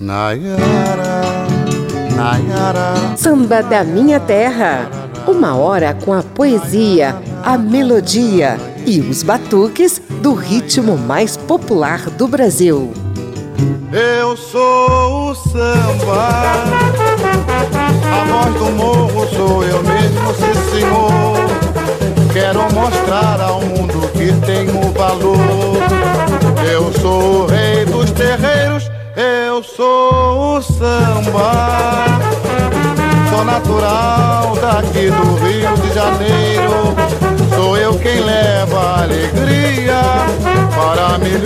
Nayara, 0.00 1.22
Nayara. 2.14 3.16
Samba 3.16 3.64
da 3.64 3.82
minha 3.82 4.20
terra. 4.20 4.88
Uma 5.26 5.56
hora 5.56 5.92
com 5.92 6.12
a 6.12 6.22
poesia, 6.22 7.16
a 7.44 7.58
melodia 7.58 8.56
e 8.86 9.00
os 9.00 9.24
batuques 9.24 10.00
do 10.22 10.34
ritmo 10.34 10.96
mais 10.96 11.36
popular 11.36 12.10
do 12.10 12.28
Brasil. 12.28 12.92
Eu 13.92 14.36
sou 14.36 15.30
o 15.30 15.34
samba, 15.34 16.28
a 18.04 18.24
voz 18.24 18.54
do 18.54 18.70
morro 18.76 19.26
sou 19.34 19.64
eu 19.64 19.82
mesmo, 19.82 20.32
sim 20.34 20.76
senhor. 20.76 22.32
Quero 22.32 22.72
mostrar 22.72 23.40
ao 23.40 23.60
mundo 23.62 24.08
que 24.12 24.32
tenho 24.46 24.92
valor. 24.92 25.76
Eu 26.72 26.92
sou 27.00 27.42
o 27.42 27.46
rei 27.46 27.84
dos 27.84 28.12
terreiros 28.12 28.88
eu 29.18 29.62
sou 29.64 30.58
o 30.58 30.62
samba, 30.62 32.04
sou 33.28 33.44
natural 33.44 34.56
daqui 34.60 35.10
do 35.10 35.34
Rio 35.44 35.76
de 35.82 35.92
Janeiro. 35.92 36.94
Sou 37.52 37.76
eu 37.76 37.98
quem 37.98 38.20
leva 38.20 39.02
alegria 39.02 40.00
para 40.72 41.18
milhões 41.18 41.42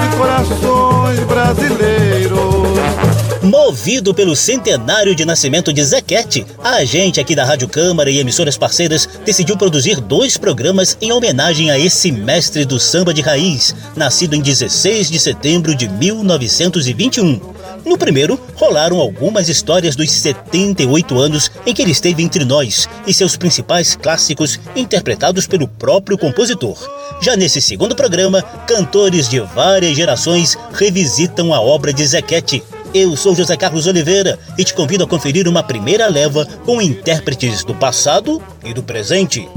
de 0.00 0.08
corações 0.16 1.20
brasileiros. 1.20 3.19
Movido 3.42 4.12
pelo 4.12 4.36
centenário 4.36 5.14
de 5.14 5.24
nascimento 5.24 5.72
de 5.72 5.82
Zequete, 5.82 6.46
a 6.62 6.84
gente 6.84 7.18
aqui 7.18 7.34
da 7.34 7.42
Rádio 7.42 7.68
Câmara 7.68 8.10
e 8.10 8.18
emissoras 8.18 8.58
parceiras 8.58 9.08
decidiu 9.24 9.56
produzir 9.56 9.98
dois 9.98 10.36
programas 10.36 10.96
em 11.00 11.10
homenagem 11.10 11.70
a 11.70 11.78
esse 11.78 12.12
mestre 12.12 12.66
do 12.66 12.78
samba 12.78 13.14
de 13.14 13.22
raiz, 13.22 13.74
nascido 13.96 14.34
em 14.34 14.42
16 14.42 15.10
de 15.10 15.18
setembro 15.18 15.74
de 15.74 15.88
1921. 15.88 17.40
No 17.86 17.96
primeiro, 17.96 18.38
rolaram 18.56 19.00
algumas 19.00 19.48
histórias 19.48 19.96
dos 19.96 20.10
78 20.10 21.18
anos 21.18 21.50
em 21.64 21.72
que 21.72 21.80
ele 21.80 21.92
esteve 21.92 22.22
entre 22.22 22.44
nós 22.44 22.86
e 23.06 23.14
seus 23.14 23.38
principais 23.38 23.96
clássicos 23.96 24.60
interpretados 24.76 25.46
pelo 25.46 25.66
próprio 25.66 26.18
compositor. 26.18 26.76
Já 27.22 27.36
nesse 27.36 27.62
segundo 27.62 27.96
programa, 27.96 28.42
cantores 28.66 29.30
de 29.30 29.40
várias 29.40 29.96
gerações 29.96 30.58
revisitam 30.74 31.54
a 31.54 31.60
obra 31.60 31.90
de 31.90 32.06
Zequete, 32.06 32.62
eu 32.92 33.16
sou 33.16 33.34
José 33.34 33.56
Carlos 33.56 33.86
Oliveira 33.86 34.38
e 34.58 34.64
te 34.64 34.74
convido 34.74 35.04
a 35.04 35.06
conferir 35.06 35.46
uma 35.46 35.62
primeira 35.62 36.08
leva 36.08 36.46
com 36.64 36.80
intérpretes 36.80 37.64
do 37.64 37.74
passado 37.74 38.42
e 38.64 38.74
do 38.74 38.82
presente. 38.82 39.48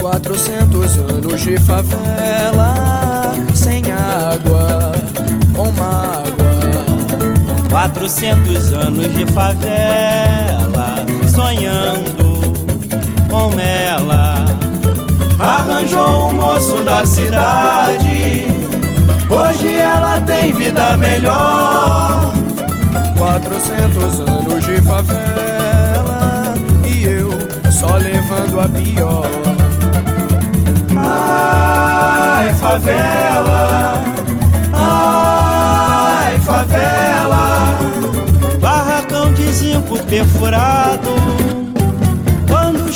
Quatrocentos 0.00 0.98
anos 0.98 1.40
de 1.42 1.58
favela, 1.58 3.34
sem 3.54 3.82
água, 3.90 4.92
com 5.54 5.70
mágoa. 5.72 6.30
Quatrocentos 7.68 8.72
anos 8.72 9.12
de 9.14 9.26
favela, 9.32 11.06
sonhando 11.34 12.40
com 13.28 13.58
ela 13.58 14.29
arranjou 15.40 16.28
um 16.28 16.32
moço 16.34 16.82
da 16.84 17.04
cidade. 17.06 18.46
Hoje 19.28 19.74
ela 19.74 20.20
tem 20.20 20.52
vida 20.52 20.96
melhor. 20.96 22.32
Quatrocentos 23.16 24.20
anos 24.20 24.64
de 24.64 24.80
favela 24.82 26.54
e 26.84 27.04
eu 27.04 27.30
só 27.70 27.96
levando 27.96 28.60
a 28.60 28.68
pior. 28.68 29.26
Ai, 30.96 32.52
favela, 32.54 34.02
ai, 34.72 36.38
favela, 36.40 37.78
barracão 38.60 39.32
de 39.32 39.50
zinco 39.52 39.98
perfurado 40.04 41.69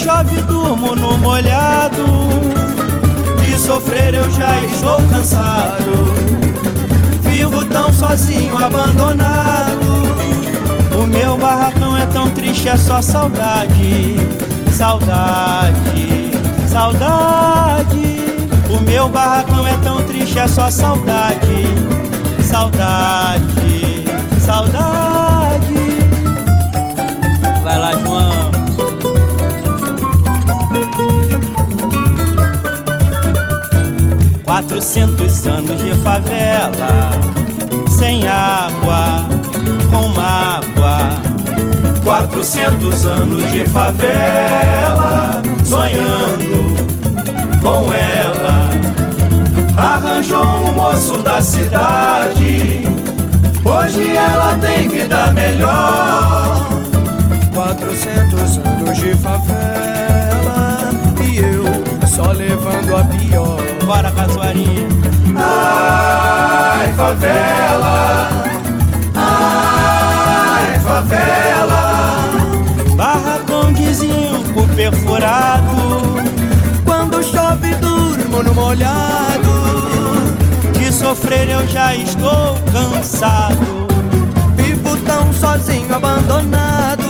chove 0.05 0.43
durmo 0.43 0.95
no 0.95 1.17
molhado. 1.19 2.05
De 3.43 3.59
sofrer 3.59 4.15
eu 4.15 4.31
já 4.31 4.61
estou 4.61 5.01
cansado. 5.09 6.15
Vivo 7.23 7.65
tão 7.65 7.93
sozinho, 7.93 8.57
abandonado. 8.63 10.05
O 10.97 11.07
meu 11.07 11.37
barracão 11.39 11.97
é 11.97 12.07
tão 12.07 12.31
triste, 12.31 12.69
é 12.69 12.77
só 12.77 13.01
saudade. 13.01 14.17
Saudade, 14.71 16.31
saudade. 16.69 18.15
O 18.69 18.81
meu 18.83 19.09
barracão 19.09 19.67
é 19.67 19.77
tão 19.79 20.03
triste, 20.05 20.39
é 20.39 20.47
só 20.47 20.71
saudade. 20.71 21.65
Saudade, 22.43 24.05
saudade 24.39 25.14
400 34.55 35.49
anos 35.49 35.83
de 35.83 35.93
favela, 35.97 37.11
sem 37.89 38.25
água, 38.29 39.27
com 39.91 40.09
mágoa. 40.11 41.11
400 42.05 43.05
anos 43.05 43.51
de 43.51 43.67
favela, 43.67 45.43
sonhando 45.65 46.73
com 47.61 47.93
ela. 47.93 48.71
Arranjou 49.77 50.45
um 50.45 50.73
moço 50.75 51.19
da 51.19 51.43
cidade, 51.43 52.85
hoje 53.65 54.17
ela 54.17 54.57
tem 54.59 54.89
vida 54.89 55.33
melhor. 55.33 56.65
400 57.53 58.59
anos 58.59 58.99
de 58.99 59.17
favela 59.17 59.94
só 62.15 62.31
levando 62.31 62.97
a 62.97 63.05
pior. 63.05 63.61
Bora, 63.85 64.11
Casuaria. 64.13 64.87
Ai, 65.37 66.93
favela. 66.93 68.29
Ai, 69.17 70.79
favela. 70.79 72.31
Barracão 72.97 73.73
de 73.73 73.93
zinco 73.93 74.67
perfurado. 74.77 75.75
Quando 76.85 77.23
chove, 77.25 77.75
durmo 77.75 78.43
no 78.45 78.55
molhado. 78.55 79.55
De 80.73 80.93
sofrer 80.93 81.49
eu 81.49 81.67
já 81.67 81.97
estou 81.97 82.57
cansado. 82.73 83.89
Vivo 84.57 84.97
tão 84.99 85.33
sozinho, 85.33 85.93
abandonado. 85.93 87.03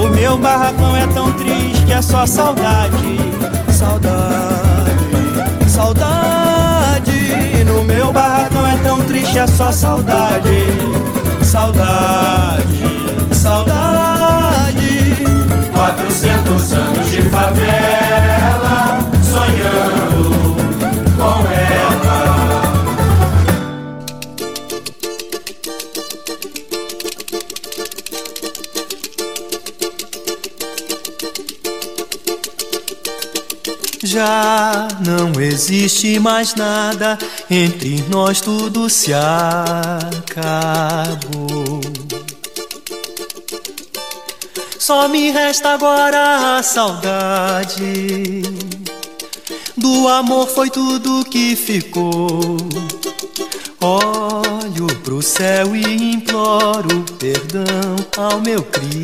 O 0.00 0.08
meu 0.08 0.38
barracão 0.38 0.96
é 0.96 1.06
tão 1.08 1.32
triste, 1.32 1.92
é 1.92 2.00
só. 2.00 2.24
Saudade 2.26 3.31
triste, 9.12 9.38
é 9.38 9.46
só 9.46 9.70
saudade. 9.70 10.64
Saudade, 11.42 12.82
saudade. 13.34 15.16
Quatrocentos 15.74 16.72
anos 16.72 17.10
de 17.10 17.22
favela, 17.22 18.98
sonhando 19.22 20.56
com 21.16 21.46
ela. 21.52 21.92
Já 34.04 34.81
não 35.04 35.40
existe 35.40 36.18
mais 36.18 36.54
nada, 36.54 37.18
entre 37.50 38.04
nós 38.08 38.40
tudo 38.40 38.88
se 38.88 39.12
acabou. 39.12 40.22
Só 44.78 45.08
me 45.08 45.30
resta 45.30 45.70
agora 45.70 46.58
a 46.58 46.62
saudade. 46.62 48.42
Do 49.76 50.08
amor 50.08 50.48
foi 50.48 50.70
tudo 50.70 51.24
que 51.24 51.54
ficou. 51.56 52.56
Olho 53.80 54.86
pro 55.02 55.20
céu 55.22 55.74
e 55.74 56.14
imploro 56.14 57.04
perdão 57.18 57.96
ao 58.16 58.40
meu 58.40 58.62
Criador. 58.62 59.02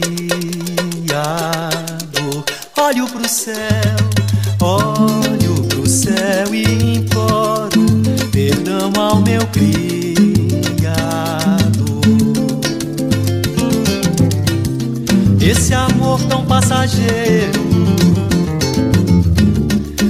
exagero. 16.84 17.68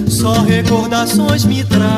Só 0.08 0.32
recordações 0.42 1.44
me 1.44 1.64
traz. 1.64 1.88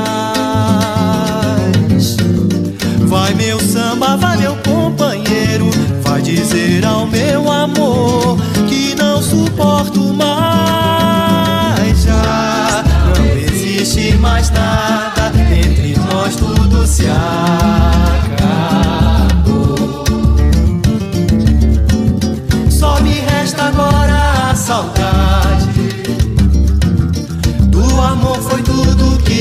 Vai 3.07 3.35
meu 3.35 3.59
samba, 3.61 4.17
vai 4.17 4.37
meu 4.37 4.57
companheiro, 4.57 5.69
vai 6.03 6.23
dizer 6.23 6.85
ao 6.85 7.07
meu 7.07 7.51
amor 7.51 8.39
que 8.69 8.95
não 8.95 9.21
suporto 9.21 10.01
mais. 10.15 12.03
Já 12.03 12.85
não 13.17 13.27
existe 13.37 14.17
mais 14.19 14.51
nada. 14.51 15.20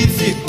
ficou. 0.07 0.48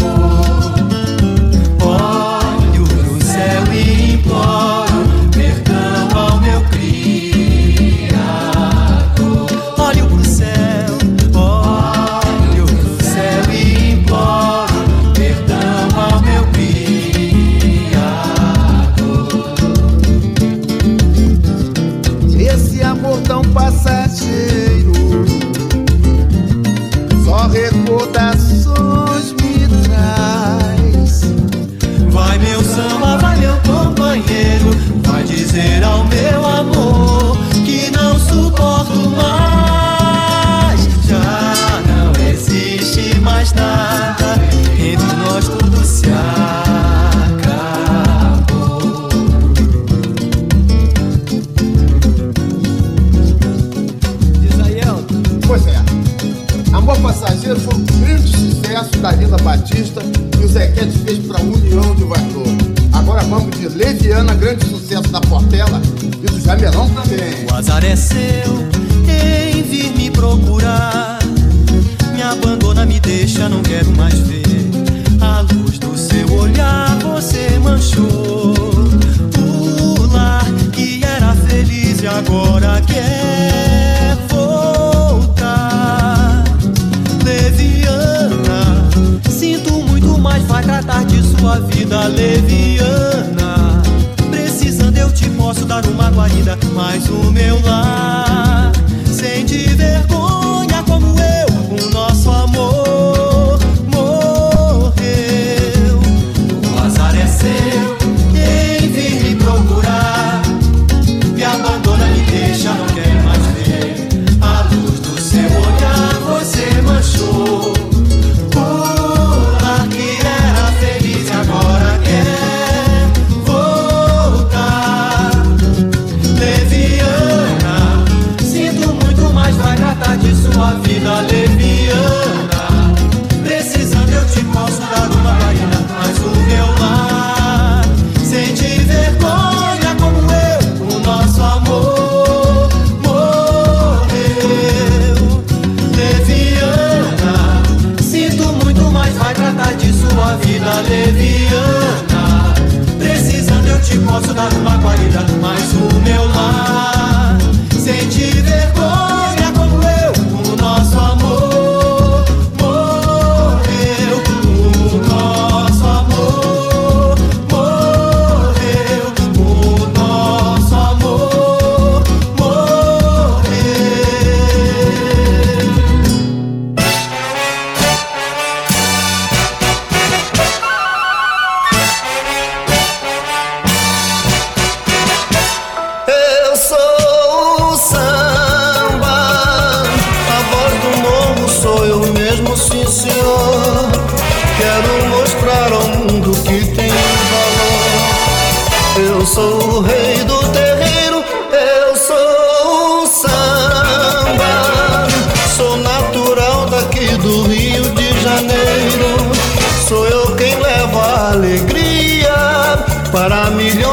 leva 210.90 211.30
alegria 211.32 212.84
para 213.12 213.50
milhões 213.50 213.90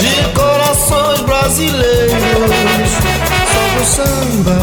de 0.00 0.32
corações 0.34 1.20
brasileiros. 1.20 2.90
Só 3.52 3.80
o 3.80 3.84
samba, 3.84 4.58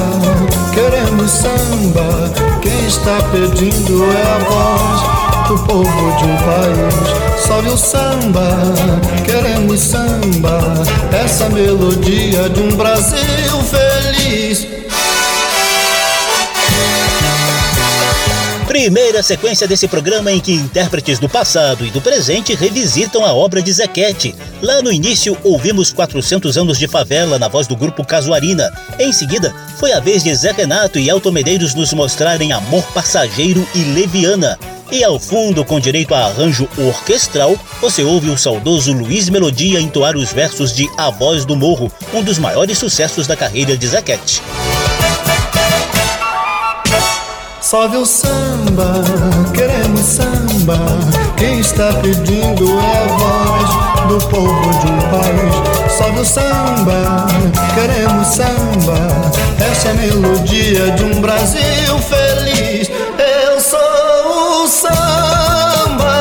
queremos 0.73 1.31
samba. 1.31 2.31
Quem 2.61 2.85
está 2.85 3.17
pedindo 3.31 4.03
é 4.03 4.21
a 4.21 4.37
voz 4.49 5.47
do 5.47 5.57
povo 5.65 6.17
de 6.17 6.25
um 6.25 6.37
país. 6.37 7.45
Sobe 7.45 7.69
o 7.69 7.77
samba, 7.77 8.49
queremos 9.25 9.79
samba, 9.79 10.59
essa 11.13 11.49
melodia 11.49 12.49
de 12.49 12.59
um 12.59 12.75
Brasil 12.75 13.63
feliz. 13.69 14.72
Primeira 18.83 19.23
sequência 19.23 19.65
desse 19.65 19.87
programa 19.87 20.29
em 20.29 20.41
que 20.41 20.51
intérpretes 20.51 21.17
do 21.17 21.29
passado 21.29 21.85
e 21.85 21.89
do 21.89 22.01
presente 22.01 22.53
revisitam 22.53 23.25
a 23.25 23.33
obra 23.33 23.61
de 23.61 23.71
Zequete. 23.71 24.35
Lá 24.61 24.81
no 24.81 24.91
início, 24.91 25.37
ouvimos 25.41 25.93
400 25.93 26.57
anos 26.57 26.77
de 26.77 26.85
favela 26.85 27.39
na 27.39 27.47
voz 27.47 27.65
do 27.65 27.77
grupo 27.77 28.05
Casuarina. 28.05 28.69
Em 28.99 29.13
seguida, 29.13 29.55
foi 29.77 29.93
a 29.93 30.01
vez 30.01 30.21
de 30.21 30.35
Zé 30.35 30.51
Renato 30.51 30.99
e 30.99 31.07
Elton 31.07 31.31
Medeiros 31.31 31.73
nos 31.73 31.93
mostrarem 31.93 32.51
Amor 32.51 32.83
Passageiro 32.91 33.65
e 33.73 33.85
Leviana. 33.85 34.59
E 34.91 35.01
ao 35.01 35.17
fundo, 35.17 35.63
com 35.63 35.79
direito 35.79 36.13
a 36.13 36.25
arranjo 36.25 36.67
orquestral, 36.77 37.57
você 37.79 38.03
ouve 38.03 38.29
o 38.29 38.37
saudoso 38.37 38.91
Luiz 38.91 39.29
Melodia 39.29 39.79
entoar 39.79 40.17
os 40.17 40.33
versos 40.33 40.75
de 40.75 40.89
A 40.97 41.09
Voz 41.09 41.45
do 41.45 41.55
Morro, 41.55 41.89
um 42.13 42.21
dos 42.21 42.37
maiores 42.37 42.79
sucessos 42.79 43.27
da 43.27 43.37
carreira 43.37 43.77
de 43.77 43.87
Zequete. 43.87 44.41
Salve 47.73 47.97
o 47.97 48.05
samba, 48.05 49.01
queremos 49.51 50.01
samba. 50.01 50.77
Quem 51.35 51.59
está 51.59 51.91
pedindo 52.03 52.79
é 52.79 52.99
a 52.99 53.05
voz 53.17 53.67
do 54.09 54.19
povo 54.27 54.69
de 54.79 54.91
um 54.91 54.99
país. 55.09 55.55
Salve 55.91 56.19
o 56.19 56.23
samba, 56.23 57.25
queremos 57.73 58.27
samba. 58.27 59.09
Essa 59.59 59.87
é 59.87 59.91
a 59.91 59.95
melodia 59.95 60.91
de 60.91 61.03
um 61.03 61.19
Brasil 61.19 61.97
feliz. 61.97 62.91
Eu 63.17 63.59
sou 63.59 64.65
o 64.65 64.67
samba, 64.67 66.13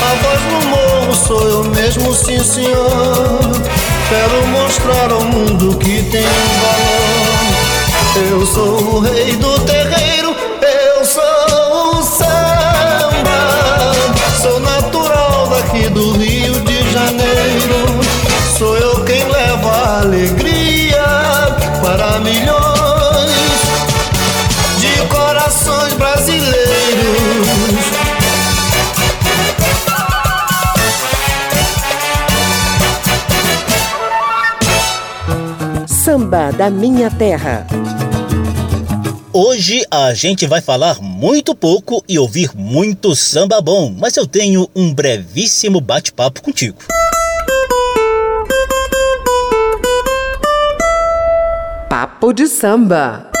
a 0.00 0.14
voz 0.22 0.40
do 0.40 0.68
morro 0.68 1.14
sou 1.14 1.46
eu 1.50 1.64
mesmo, 1.64 2.14
sim 2.14 2.42
senhor. 2.42 3.40
Quero 4.08 4.46
mostrar 4.46 5.12
ao 5.12 5.20
mundo 5.20 5.76
que 5.76 6.02
tem 6.04 6.22
valor. 6.22 7.26
Eu 8.30 8.46
sou 8.46 8.94
o 8.94 9.00
rei 9.00 9.36
do 9.36 9.58
terreiro 9.66 10.05
alegria 20.06 21.02
para 21.82 22.20
milhões 22.20 23.60
de 24.78 25.08
corações 25.08 25.92
brasileiros. 25.94 26.54
Samba 35.88 36.52
da 36.52 36.70
Minha 36.70 37.10
Terra. 37.10 37.66
Hoje 39.32 39.84
a 39.90 40.14
gente 40.14 40.46
vai 40.46 40.60
falar 40.60 41.00
muito 41.00 41.52
pouco 41.52 42.02
e 42.08 42.16
ouvir 42.16 42.50
muito 42.54 43.16
samba 43.16 43.60
bom, 43.60 43.92
mas 43.98 44.16
eu 44.16 44.24
tenho 44.24 44.70
um 44.74 44.94
brevíssimo 44.94 45.80
bate-papo 45.80 46.40
contigo. 46.42 46.78
Papo 51.96 52.30
de 52.30 52.46
samba. 52.46 53.35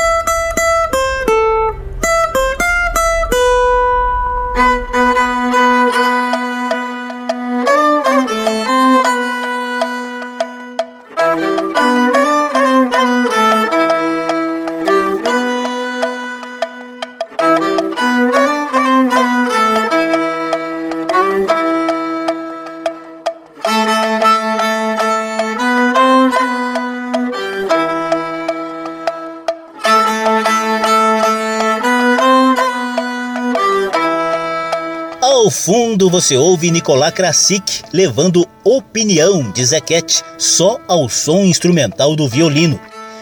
Fundo 35.86 36.10
você 36.10 36.36
ouve 36.36 36.68
Nicolás 36.68 37.14
Krasik 37.14 37.82
levando 37.92 38.44
Opinião 38.64 39.52
de 39.52 39.64
Zequete 39.64 40.20
só 40.36 40.80
ao 40.88 41.08
som 41.08 41.44
instrumental 41.44 42.16
do 42.16 42.28
violino. 42.28 42.80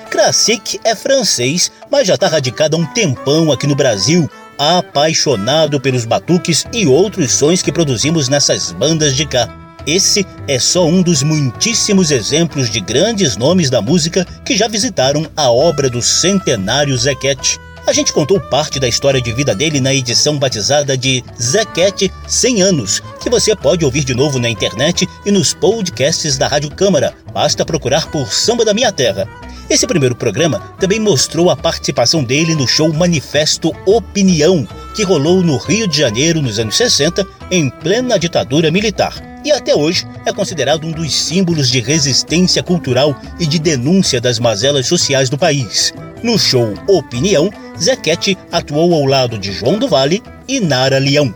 Krasik 0.08 0.80
é 0.82 0.94
francês, 0.94 1.70
mas 1.90 2.08
já 2.08 2.14
está 2.14 2.26
radicado 2.26 2.74
há 2.74 2.80
um 2.80 2.86
tempão 2.86 3.52
aqui 3.52 3.66
no 3.66 3.74
Brasil, 3.74 4.30
apaixonado 4.58 5.78
pelos 5.78 6.06
batuques 6.06 6.64
e 6.72 6.86
outros 6.86 7.32
sons 7.32 7.60
que 7.60 7.70
produzimos 7.70 8.30
nessas 8.30 8.72
bandas 8.72 9.14
de 9.14 9.26
cá. 9.26 9.46
Esse 9.86 10.26
é 10.48 10.58
só 10.58 10.86
um 10.86 11.02
dos 11.02 11.22
muitíssimos 11.22 12.10
exemplos 12.10 12.70
de 12.70 12.80
grandes 12.80 13.36
nomes 13.36 13.68
da 13.68 13.82
música 13.82 14.26
que 14.42 14.56
já 14.56 14.68
visitaram 14.68 15.26
a 15.36 15.50
obra 15.50 15.90
do 15.90 16.00
centenário 16.00 16.96
Zequete. 16.96 17.60
A 17.86 17.92
gente 17.92 18.14
contou 18.14 18.40
parte 18.40 18.80
da 18.80 18.88
história 18.88 19.20
de 19.20 19.30
vida 19.30 19.54
dele 19.54 19.78
na 19.78 19.92
edição 19.92 20.38
batizada 20.38 20.96
de 20.96 21.22
Zequete 21.40 22.10
100 22.26 22.62
anos, 22.62 23.02
que 23.20 23.28
você 23.28 23.54
pode 23.54 23.84
ouvir 23.84 24.04
de 24.04 24.14
novo 24.14 24.38
na 24.38 24.48
internet 24.48 25.06
e 25.26 25.30
nos 25.30 25.52
podcasts 25.52 26.38
da 26.38 26.48
Rádio 26.48 26.70
Câmara. 26.70 27.12
Basta 27.30 27.62
procurar 27.62 28.10
por 28.10 28.32
Samba 28.32 28.64
da 28.64 28.72
Minha 28.72 28.90
Terra. 28.90 29.28
Esse 29.68 29.86
primeiro 29.86 30.16
programa 30.16 30.60
também 30.80 30.98
mostrou 30.98 31.50
a 31.50 31.56
participação 31.56 32.24
dele 32.24 32.54
no 32.54 32.66
show 32.66 32.90
Manifesto 32.90 33.70
Opinião, 33.84 34.66
que 34.94 35.02
rolou 35.02 35.42
no 35.42 35.58
Rio 35.58 35.86
de 35.86 35.98
Janeiro 35.98 36.40
nos 36.40 36.58
anos 36.58 36.76
60, 36.76 37.26
em 37.50 37.68
plena 37.68 38.18
ditadura 38.18 38.70
militar. 38.70 39.12
E 39.44 39.52
até 39.52 39.76
hoje 39.76 40.06
é 40.24 40.32
considerado 40.32 40.86
um 40.86 40.90
dos 40.90 41.14
símbolos 41.14 41.68
de 41.68 41.80
resistência 41.80 42.62
cultural 42.62 43.14
e 43.38 43.46
de 43.46 43.58
denúncia 43.58 44.22
das 44.22 44.38
mazelas 44.38 44.86
sociais 44.86 45.28
do 45.28 45.36
país. 45.36 45.92
No 46.22 46.38
show 46.38 46.72
Opinião, 46.88 47.50
Zequete 47.78 48.36
atuou 48.50 48.94
ao 48.94 49.04
lado 49.04 49.38
de 49.38 49.52
João 49.52 49.78
do 49.78 49.88
Vale 49.88 50.22
e 50.46 50.60
Nara 50.60 50.98
Leão. 50.98 51.34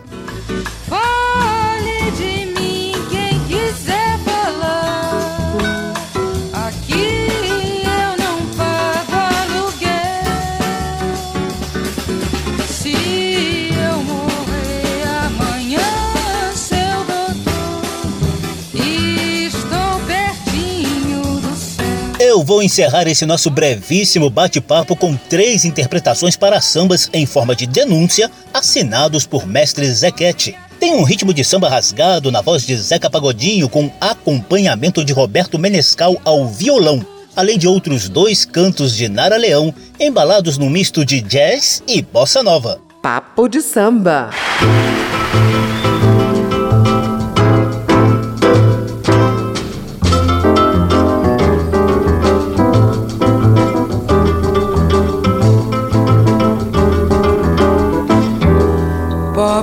Vou 22.49 22.63
encerrar 22.63 23.07
esse 23.07 23.27
nosso 23.27 23.51
brevíssimo 23.51 24.27
bate-papo 24.27 24.95
com 24.95 25.15
três 25.15 25.65
interpretações 25.65 26.35
para 26.35 26.59
sambas 26.59 27.07
em 27.13 27.23
forma 27.23 27.55
de 27.55 27.67
denúncia, 27.67 28.27
assinados 28.51 29.27
por 29.27 29.45
mestre 29.45 29.85
Zequete. 29.85 30.57
Tem 30.79 30.95
um 30.95 31.03
ritmo 31.03 31.31
de 31.31 31.43
samba 31.43 31.69
rasgado 31.69 32.31
na 32.31 32.41
voz 32.41 32.65
de 32.65 32.75
Zeca 32.75 33.07
Pagodinho 33.07 33.69
com 33.69 33.91
acompanhamento 34.01 35.05
de 35.05 35.13
Roberto 35.13 35.59
Menescal 35.59 36.19
ao 36.25 36.47
violão, 36.47 37.05
além 37.35 37.55
de 37.55 37.67
outros 37.67 38.09
dois 38.09 38.45
cantos 38.45 38.95
de 38.95 39.07
Nara 39.07 39.37
Leão, 39.37 39.71
embalados 39.99 40.57
num 40.57 40.71
misto 40.71 41.05
de 41.05 41.21
jazz 41.21 41.83
e 41.87 42.01
bossa 42.01 42.41
nova. 42.41 42.81
Papo 42.99 43.47
de 43.47 43.61
samba. 43.61 44.31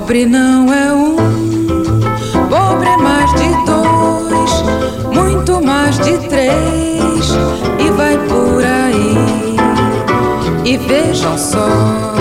Pobre 0.07 0.25
não 0.25 0.73
é 0.73 0.93
um, 0.93 1.17
pobre 2.47 2.87
é 2.87 2.95
mais 2.95 3.29
de 3.33 3.49
dois, 3.65 5.13
muito 5.13 5.61
mais 5.61 5.99
de 5.99 6.17
três, 6.29 7.35
e 7.77 7.89
vai 7.91 8.17
por 8.19 8.63
aí. 8.63 9.17
E 10.63 10.77
vejam 10.77 11.37
só. 11.37 12.16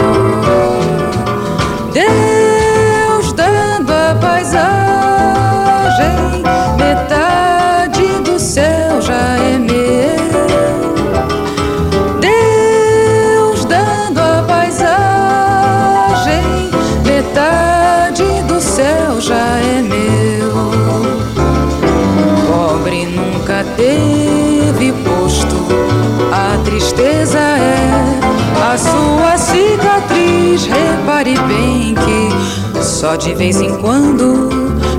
Bem 31.47 31.95
que 31.95 32.83
só 32.83 33.17
de 33.17 33.35
vez 33.35 33.61
em 33.61 33.77
quando 33.79 34.49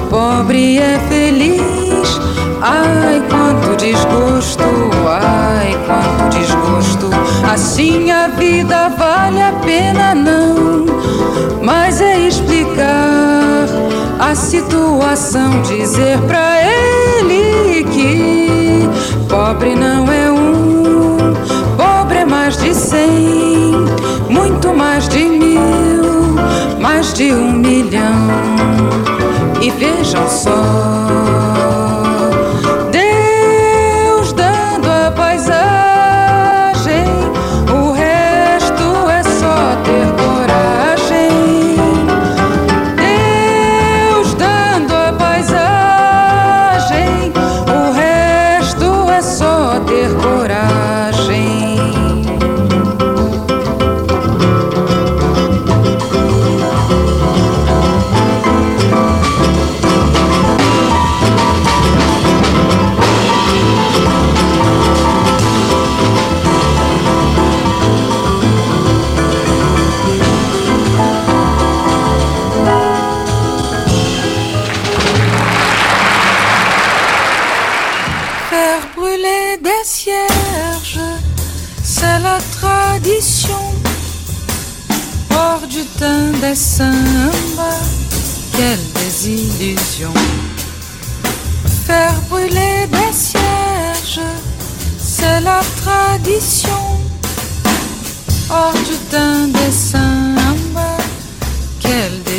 pobre 0.10 0.77
é 0.77 1.00
feliz. 1.10 2.20
Ai, 2.62 3.22
quanto 3.30 3.77
desgosto, 3.77 4.63
ai, 5.08 5.77
quanto 5.86 6.38
desgosto. 6.38 7.10
Assim 7.51 8.12
a 8.12 8.27
vida 8.27 8.89
vale 8.89 9.42
a 9.42 9.54
pena, 9.54 10.16
não. 10.16 10.86
Mas 11.62 12.01
é 12.01 12.20
explicar 12.27 13.68
a 14.20 14.34
situação, 14.36 15.62
dizer 15.62 16.20
pra 16.22 16.62
ele 16.62 17.84
que 17.84 18.89
pobre 19.30 19.75
não 19.75 20.12
é 20.12 20.32
um, 20.32 20.67
de 27.18 27.34
um 27.34 27.52
milhão. 27.52 28.28
E 29.60 29.72
vejam 29.72 30.30
só. 30.30 31.27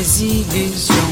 Désillusion. 0.08 1.08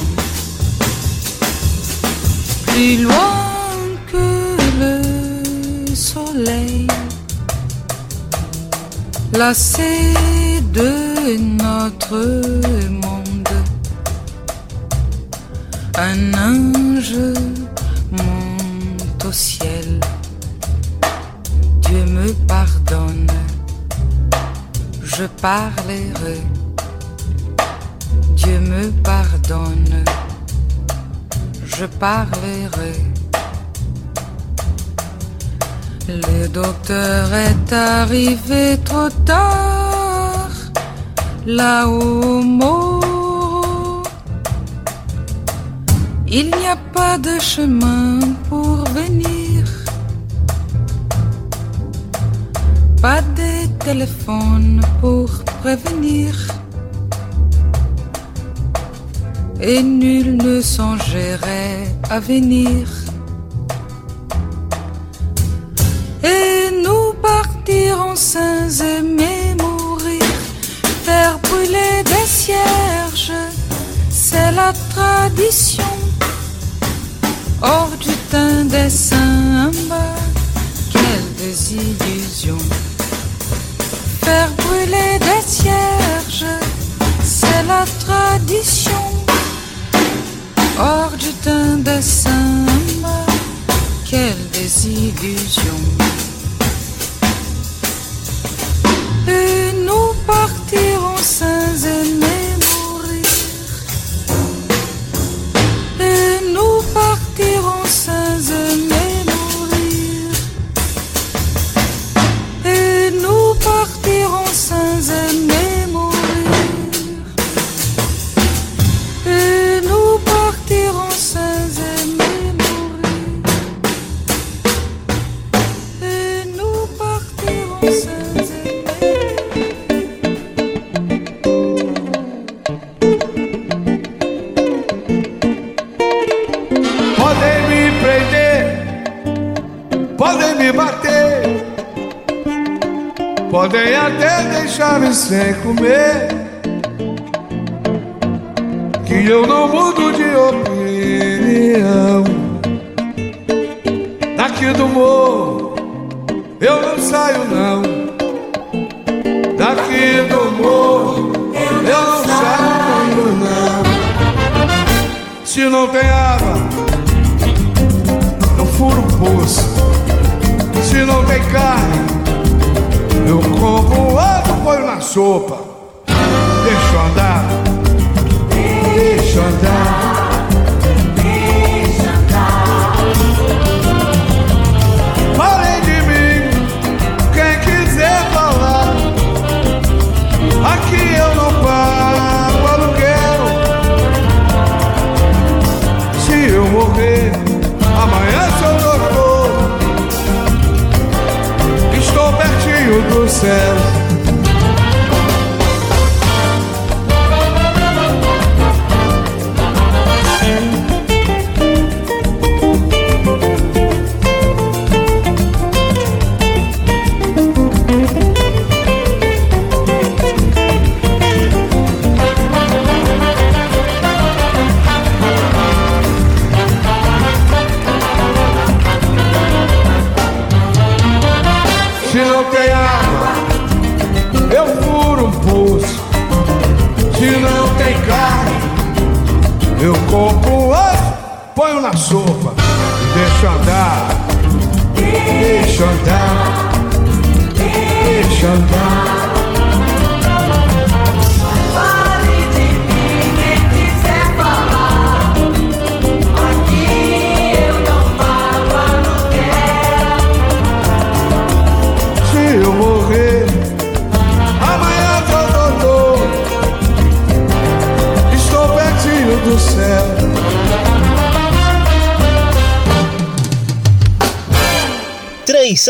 Plus 2.66 3.02
loin 3.02 3.76
que 4.10 4.56
le 4.80 5.94
soleil, 5.94 6.86
lassé 9.34 10.14
de 10.72 11.36
notre 11.62 12.16
monde. 12.90 13.56
Un 15.98 16.18
ange 16.50 17.20
monte 18.12 19.24
au 19.26 19.32
ciel. 19.32 20.00
Dieu 21.82 22.04
me 22.06 22.32
pardonne, 22.46 23.30
je 25.02 25.24
parlerai. 25.42 26.40
Dieu 28.46 28.60
me 28.60 28.90
pardonne, 29.02 30.04
je 31.64 31.84
parlerai. 31.84 32.94
Le 36.06 36.46
docteur 36.46 37.34
est 37.34 37.72
arrivé 37.72 38.78
trop 38.84 39.10
tard 39.24 40.50
là-haut 41.44 42.44
Il 46.28 46.46
n'y 46.46 46.68
a 46.68 46.76
pas 46.92 47.18
de 47.18 47.40
chemin 47.40 48.20
pour 48.48 48.84
venir, 49.00 49.64
pas 53.02 53.22
de 53.22 53.66
téléphone 53.84 54.80
pour 55.00 55.30
prévenir. 55.62 56.45
Et 59.68 59.82
nul 59.82 60.36
ne 60.36 60.60
songerait 60.62 61.88
à 62.08 62.20
venir. 62.20 62.86
Et 66.22 66.70
nous 66.84 67.12
partirons 67.20 68.14
sans 68.14 68.80
aimer 68.80 69.56
faire 71.06 71.38
brûler 71.38 72.02
des 72.04 72.26
cierges, 72.26 73.40
c'est 74.10 74.50
la 74.52 74.72
tradition. 74.94 75.92
Hors 77.62 77.94
du 78.00 78.14
teint 78.30 78.64
des 78.64 78.90
samba, 78.90 80.06
quelle 80.92 81.28
désillusion. 81.38 82.58
Faire 84.24 84.50
brûler 84.62 85.12
des 85.28 85.42
cierges, 85.46 86.52
c'est 87.22 87.62
la 87.72 87.84
tradition. 88.04 89.15
Hors 90.78 91.10
du 91.16 91.26
Orge 91.26 91.34
d'un 91.44 91.76
dessin 91.78 92.66
quelle 94.08 94.50
désillusion. 94.52 95.74
Et 99.26 99.72
nous 99.84 100.14
partons 100.26 100.55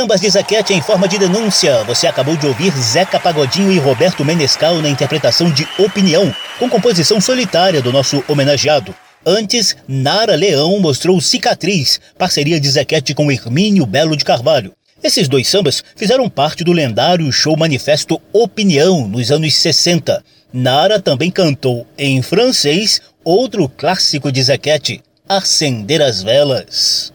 sambas 0.06 0.20
de 0.20 0.30
Zequete 0.30 0.72
em 0.72 0.80
forma 0.80 1.08
de 1.08 1.18
denúncia. 1.18 1.82
Você 1.82 2.06
acabou 2.06 2.36
de 2.36 2.46
ouvir 2.46 2.70
Zeca 2.78 3.18
Pagodinho 3.18 3.72
e 3.72 3.78
Roberto 3.80 4.24
Menescal 4.24 4.76
na 4.76 4.88
interpretação 4.88 5.50
de 5.50 5.66
Opinião, 5.80 6.32
com 6.60 6.70
composição 6.70 7.20
solitária 7.20 7.82
do 7.82 7.92
nosso 7.92 8.22
homenageado. 8.28 8.94
Antes, 9.26 9.76
Nara 9.88 10.36
Leão 10.36 10.78
mostrou 10.78 11.20
Cicatriz, 11.20 12.00
parceria 12.16 12.60
de 12.60 12.70
Zequete 12.70 13.14
com 13.14 13.32
Hermínio 13.32 13.84
Belo 13.84 14.16
de 14.16 14.24
Carvalho. 14.24 14.72
Esses 15.02 15.26
dois 15.26 15.48
sambas 15.48 15.82
fizeram 15.96 16.30
parte 16.30 16.62
do 16.62 16.70
lendário 16.70 17.32
show 17.32 17.56
manifesto 17.56 18.22
Opinião 18.32 19.08
nos 19.08 19.32
anos 19.32 19.56
60. 19.56 20.22
Nara 20.52 21.00
também 21.00 21.32
cantou 21.32 21.84
em 21.98 22.22
francês 22.22 23.02
outro 23.24 23.68
clássico 23.68 24.30
de 24.30 24.40
Zequete, 24.40 25.02
Acender 25.28 26.00
as 26.00 26.22
Velas. 26.22 27.12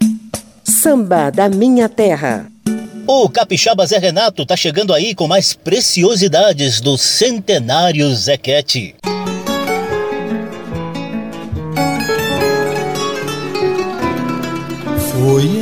Samba 0.65 1.29
da 1.29 1.47
Minha 1.47 1.87
Terra. 1.87 2.50
O 3.07 3.29
Capixaba 3.29 3.85
Zé 3.85 3.97
Renato 3.97 4.45
tá 4.45 4.55
chegando 4.55 4.93
aí 4.93 5.13
com 5.13 5.27
mais 5.27 5.53
preciosidades 5.53 6.79
do 6.79 6.97
centenário 6.97 8.13
Zequete. 8.15 8.95
Foi 15.11 15.61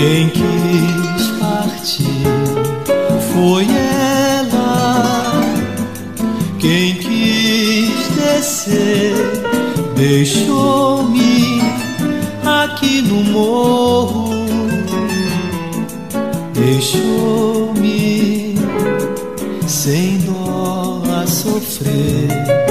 quem 0.00 0.30
quis 0.30 1.26
partir 1.38 2.30
foi 3.34 3.66
ela. 3.66 5.42
Quem 6.58 6.94
quis 6.94 8.08
descer 8.16 9.14
deixou-me 9.94 11.60
aqui 12.44 13.02
no 13.02 13.22
morro. 13.24 14.39
Deixou-me 16.80 18.54
sem 19.68 20.16
dó 20.20 21.02
a 21.14 21.26
sofrer 21.26 22.69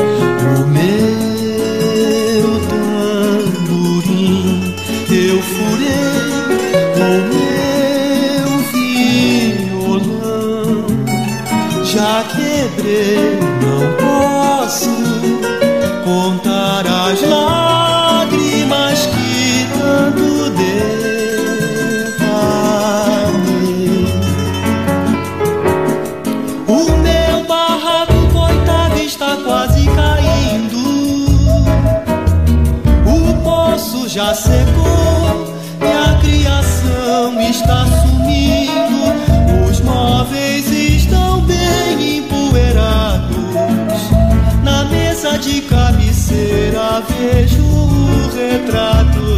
retrato 48.50 49.29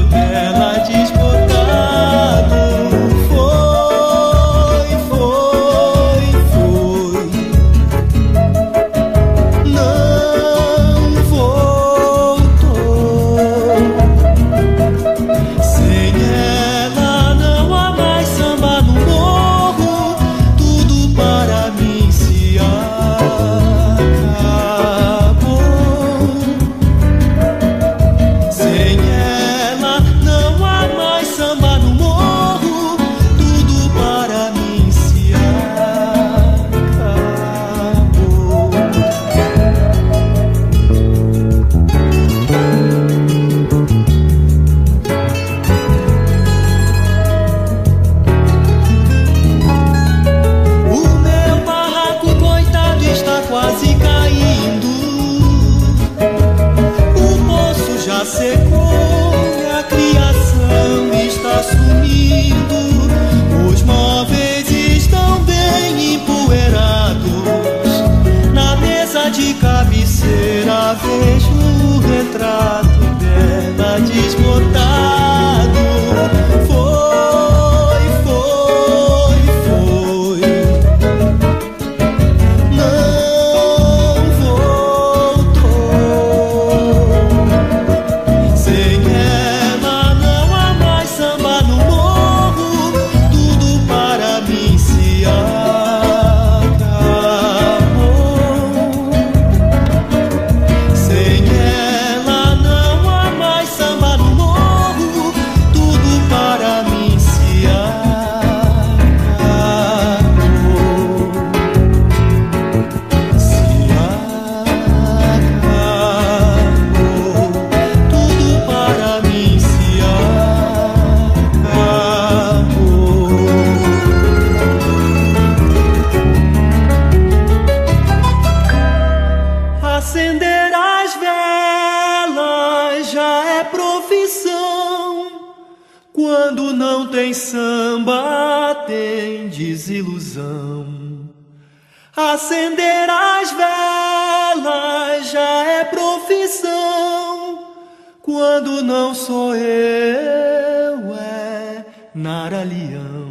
não 149.12 149.15
sou 149.15 149.54
eu, 149.54 151.13
é 151.15 151.86
Naralião. 152.15 153.31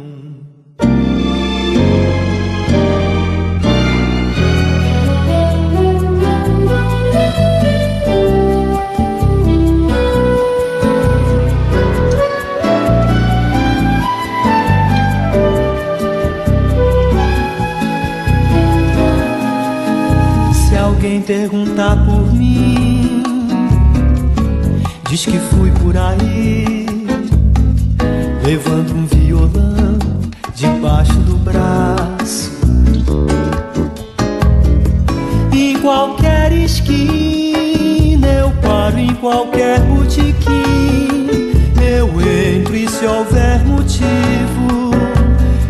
qualquer 39.21 39.79
botequim 39.81 41.53
eu 41.81 42.09
entro 42.19 42.75
e 42.75 42.89
se 42.89 43.05
houver 43.05 43.63
motivo 43.65 44.91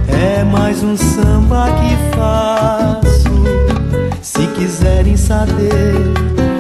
é 0.08 0.44
mais 0.44 0.82
um 0.82 0.98
samba 0.98 1.68
que 1.74 2.18
faço 2.18 3.32
quiserem 4.62 5.18
saber 5.18 5.96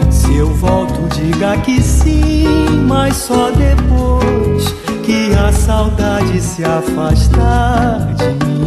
se 0.10 0.36
eu 0.36 0.48
volto, 0.56 1.08
diga 1.16 1.56
que 1.58 1.82
sim, 1.82 2.46
mas 2.88 3.16
só 3.16 3.52
depois 3.52 4.74
que 5.04 5.32
a 5.36 5.52
saudade 5.52 6.42
se 6.42 6.64
afastar 6.64 8.14
de 8.16 8.26
mim. 8.46 8.66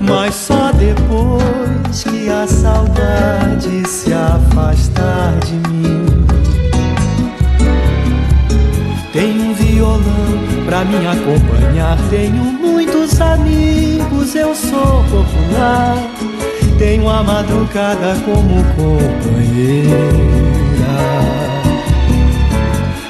Mas 0.00 0.34
só 0.34 0.72
depois 0.72 2.02
que 2.02 2.28
a 2.28 2.46
saudade 2.48 3.88
se 3.88 4.12
afastar 4.12 4.39
me 10.84 11.06
acompanhar, 11.06 11.96
tenho 12.08 12.42
muitos 12.42 13.20
amigos, 13.20 14.34
eu 14.34 14.54
sou 14.54 15.04
popular 15.04 15.96
tenho 16.80 17.06
a 17.10 17.22
madrugada 17.22 18.16
como 18.24 18.64
companheira. 18.74 19.90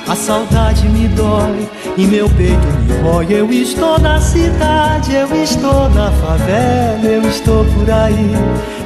A 0.09 0.17
saudade 0.17 0.89
me 0.89 1.07
dói 1.07 1.69
e 1.97 2.05
meu 2.05 2.29
peito 2.31 2.67
me 2.67 3.01
rói. 3.01 3.27
Eu 3.31 3.53
estou 3.53 3.97
na 4.01 4.21
cidade, 4.21 5.15
eu 5.15 5.33
estou 5.41 5.89
na 5.91 6.11
favela, 6.11 7.07
eu 7.07 7.23
estou 7.23 7.65
por 7.65 7.89
aí, 7.89 8.33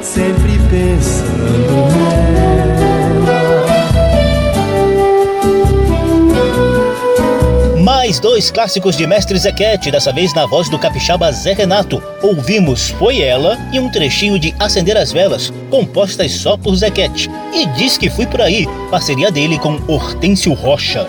sempre 0.03 0.59
pensando 0.69 1.87
nela. 1.97 2.94
Mais 8.15 8.19
dois 8.21 8.49
clássicos 8.49 8.95
de 8.95 9.05
Mestre 9.05 9.37
Zequete, 9.37 9.91
dessa 9.91 10.13
vez 10.13 10.33
na 10.33 10.45
voz 10.45 10.69
do 10.69 10.79
capixaba 10.79 11.29
Zé 11.33 11.51
Renato. 11.51 12.01
Ouvimos 12.21 12.91
Foi 12.91 13.19
Ela 13.19 13.57
e 13.73 13.79
um 13.79 13.89
trechinho 13.89 14.39
de 14.39 14.55
Acender 14.57 14.95
as 14.95 15.11
Velas, 15.11 15.51
compostas 15.69 16.31
só 16.31 16.55
por 16.55 16.73
Zequete. 16.77 17.29
E 17.53 17.65
Diz 17.65 17.97
que 17.97 18.09
Fui 18.09 18.25
Por 18.25 18.41
Aí, 18.41 18.65
parceria 18.89 19.29
dele 19.29 19.59
com 19.59 19.81
Hortêncio 19.85 20.53
Rocha. 20.53 21.05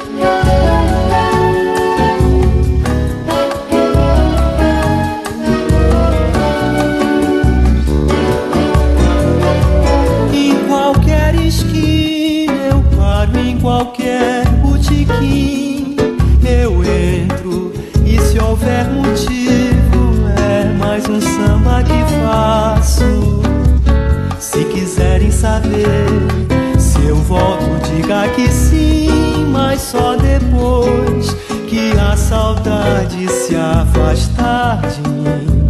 Se 26.78 27.04
eu 27.06 27.16
volto, 27.16 27.64
diga 27.90 28.28
que 28.28 28.50
sim, 28.50 29.46
mas 29.50 29.80
só 29.80 30.16
depois 30.16 31.34
que 31.68 31.92
a 31.98 32.16
saudade 32.16 33.28
se 33.28 33.56
afastar 33.56 34.80
de 34.82 35.08
mim. 35.08 35.68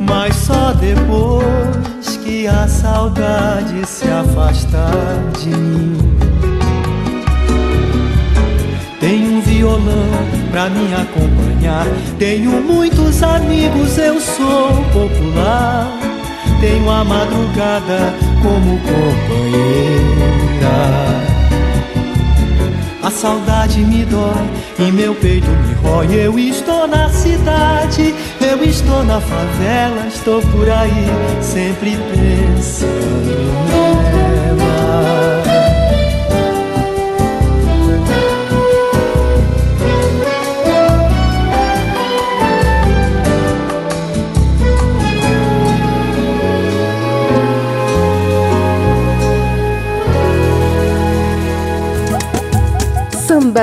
Mas 0.00 0.34
só 0.36 0.72
depois 0.72 2.16
que 2.24 2.46
a 2.46 2.66
saudade 2.68 3.86
se 3.86 4.08
afastar 4.08 4.92
de 5.40 5.48
mim. 5.48 5.98
Tenho 9.00 9.38
um 9.38 9.40
violão 9.40 10.08
pra 10.50 10.68
me 10.68 10.92
acompanhar. 10.94 11.86
Tenho 12.18 12.60
muitos 12.62 13.22
amigos, 13.22 13.96
eu 13.96 14.20
sou 14.20 14.72
popular. 14.92 16.07
Tenho 16.60 16.90
a 16.90 17.04
madrugada 17.04 18.14
como 18.42 18.78
companheira. 18.80 20.18
A 23.02 23.10
saudade 23.10 23.80
me 23.80 24.04
dói 24.04 24.50
e 24.78 24.90
meu 24.92 25.14
peito 25.14 25.48
me 25.48 25.74
rói. 25.74 26.14
Eu 26.14 26.38
estou 26.38 26.86
na 26.88 27.08
cidade, 27.10 28.14
eu 28.40 28.62
estou 28.64 29.04
na 29.04 29.20
favela, 29.20 30.06
estou 30.08 30.42
por 30.42 30.68
aí, 30.68 31.06
sempre 31.40 31.96
pensando 32.10 32.98
nela. 33.70 35.37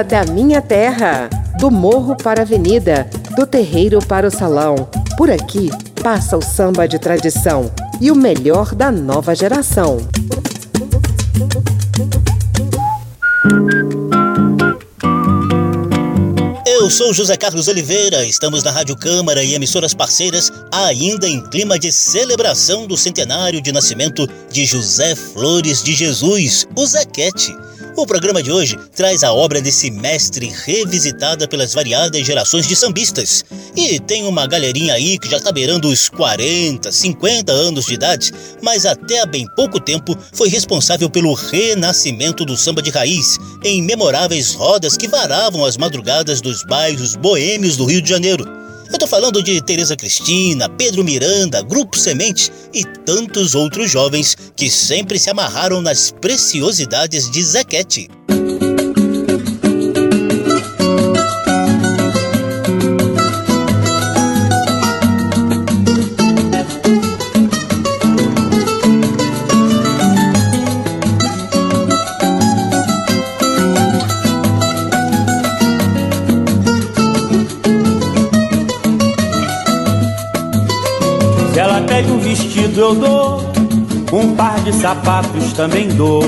Da 0.03 0.25
minha 0.25 0.62
terra, 0.62 1.29
do 1.58 1.71
morro 1.71 2.17
para 2.17 2.41
a 2.41 2.43
avenida, 2.43 3.10
do 3.34 3.47
terreiro 3.47 3.99
para 4.05 4.27
o 4.27 4.31
salão. 4.31 4.89
Por 5.17 5.31
aqui 5.31 5.71
passa 6.03 6.36
o 6.36 6.41
samba 6.41 6.86
de 6.86 6.99
tradição 6.99 7.71
e 8.01 8.12
o 8.12 8.15
melhor 8.15 8.75
da 8.75 8.91
nova 8.91 9.34
geração. 9.34 9.97
Eu 16.67 16.89
sou 16.89 17.13
José 17.13 17.38
Carlos 17.38 17.69
Oliveira, 17.69 18.25
estamos 18.25 18.63
na 18.63 18.71
Rádio 18.71 18.97
Câmara 18.97 19.41
e 19.43 19.55
emissoras 19.55 19.93
parceiras, 19.93 20.51
ainda 20.73 21.25
em 21.25 21.41
clima 21.49 21.79
de 21.79 21.91
celebração 21.91 22.86
do 22.86 22.97
centenário 22.97 23.62
de 23.62 23.71
nascimento 23.71 24.27
de 24.51 24.65
José 24.65 25.15
Flores 25.15 25.81
de 25.81 25.93
Jesus, 25.93 26.67
o 26.75 26.86
Zequete. 26.86 27.55
O 27.97 28.05
programa 28.05 28.43
de 28.43 28.51
hoje 28.51 28.77
traz 28.93 29.23
a 29.23 29.31
obra 29.31 29.62
desse 29.62 29.89
mestre 29.89 30.53
revisitada 30.65 31.47
pelas 31.47 31.73
variadas 31.73 32.25
gerações 32.25 32.67
de 32.67 32.75
sambistas. 32.75 33.45
E 33.73 34.01
tem 34.01 34.25
uma 34.25 34.45
galerinha 34.45 34.93
aí 34.93 35.17
que 35.17 35.29
já 35.29 35.38
está 35.38 35.49
beirando 35.49 35.88
os 35.88 36.10
40, 36.10 36.91
50 36.91 37.53
anos 37.53 37.86
de 37.86 37.93
idade, 37.93 38.34
mas 38.62 38.86
até 38.86 39.21
há 39.21 39.25
bem 39.25 39.47
pouco 39.55 39.79
tempo 39.79 40.17
foi 40.34 40.49
responsável 40.49 41.10
pelo 41.10 41.34
renascimento 41.34 42.43
do 42.43 42.58
samba 42.58 42.81
de 42.81 42.89
raiz, 42.89 43.39
em 43.63 43.81
memoráveis 43.81 44.53
rodas 44.53 44.97
que 44.97 45.08
varavam 45.08 45.63
as 45.63 45.77
madrugadas 45.77 46.41
dos 46.41 46.63
bairros 46.63 47.15
boêmios 47.15 47.77
do 47.77 47.86
Rio 47.86 48.01
de 48.01 48.10
Janeiro. 48.10 48.64
Eu 48.95 48.99
tô 48.99 49.08
falando 49.08 49.43
de 49.43 49.62
Tereza 49.62 49.93
Cristina, 49.93 50.69
Pedro 50.69 51.03
Miranda, 51.03 51.62
Grupo 51.62 51.97
Semente 51.97 52.49
e 52.73 52.86
tantos 52.86 53.53
outros 53.53 53.91
jovens 53.91 54.38
que 54.55 54.69
sempre 54.69 55.19
se 55.19 55.29
amarraram 55.29 55.81
nas 55.81 56.12
preciosidades 56.12 57.29
de 57.29 57.43
Zequete. 57.43 58.10
Eu 82.85 82.93
dou, 82.93 83.41
um 84.13 84.35
par 84.35 84.59
de 84.59 84.71
sapatos 84.73 85.53
também 85.53 85.87
dou. 85.89 86.21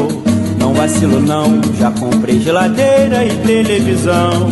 Não 0.58 0.74
vacilo 0.74 1.20
não, 1.20 1.62
já 1.78 1.92
comprei 1.92 2.40
geladeira 2.40 3.24
e 3.24 3.30
televisão. 3.46 4.50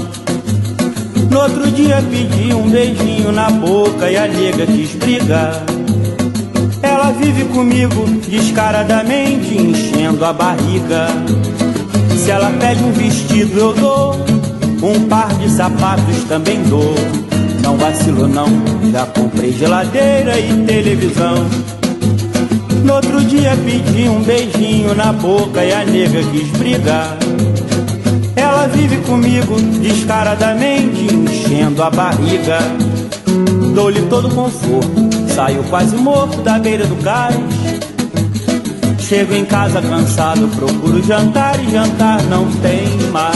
No 1.32 1.40
outro 1.40 1.72
dia 1.72 2.04
pedi 2.12 2.54
um 2.54 2.70
beijinho 2.70 3.32
na 3.32 3.50
boca 3.50 4.10
e 4.10 4.18
a 4.18 4.28
nega 4.28 4.68
quis 4.68 4.92
brigar. 4.92 5.64
Ela 6.84 7.12
vive 7.12 7.46
comigo 7.46 8.06
descaradamente, 8.30 9.58
enchendo 9.58 10.24
a 10.24 10.32
barriga. 10.32 11.08
Se 12.24 12.30
ela 12.30 12.52
pede 12.60 12.84
um 12.84 12.92
vestido 12.92 13.58
eu 13.58 13.74
dou, 13.74 14.14
um 14.84 15.08
par 15.08 15.34
de 15.40 15.50
sapatos 15.50 16.24
também 16.30 16.62
dou. 16.66 16.94
Não 17.64 17.76
vacilo 17.78 18.28
não, 18.28 18.48
já 18.92 19.08
comprei 19.08 19.52
geladeira 19.52 20.40
e 20.40 20.66
televisão. 20.68 21.48
No 22.86 22.94
outro 22.94 23.20
dia 23.22 23.58
pedi 23.66 24.08
um 24.08 24.22
beijinho 24.22 24.94
na 24.94 25.12
boca 25.12 25.66
e 25.66 25.74
a 25.74 25.84
nega 25.84 26.22
quis 26.32 26.48
brigar. 26.52 27.18
Ela 28.36 28.68
vive 28.68 28.98
comigo 28.98 29.60
descaradamente, 29.82 31.08
enchendo 31.12 31.82
a 31.82 31.90
barriga. 31.90 32.60
Dou-lhe 33.74 34.04
todo 34.04 34.30
conforto, 34.30 35.10
saio 35.34 35.64
quase 35.64 35.96
morto 35.96 36.44
da 36.44 36.60
beira 36.60 36.86
do 36.86 36.96
cais. 36.98 37.36
Chego 39.00 39.34
em 39.34 39.46
casa 39.46 39.82
cansado, 39.82 40.48
procuro 40.56 41.02
jantar 41.04 41.60
e 41.64 41.72
jantar 41.72 42.22
não 42.24 42.46
tem 42.62 42.88
mais. 43.12 43.36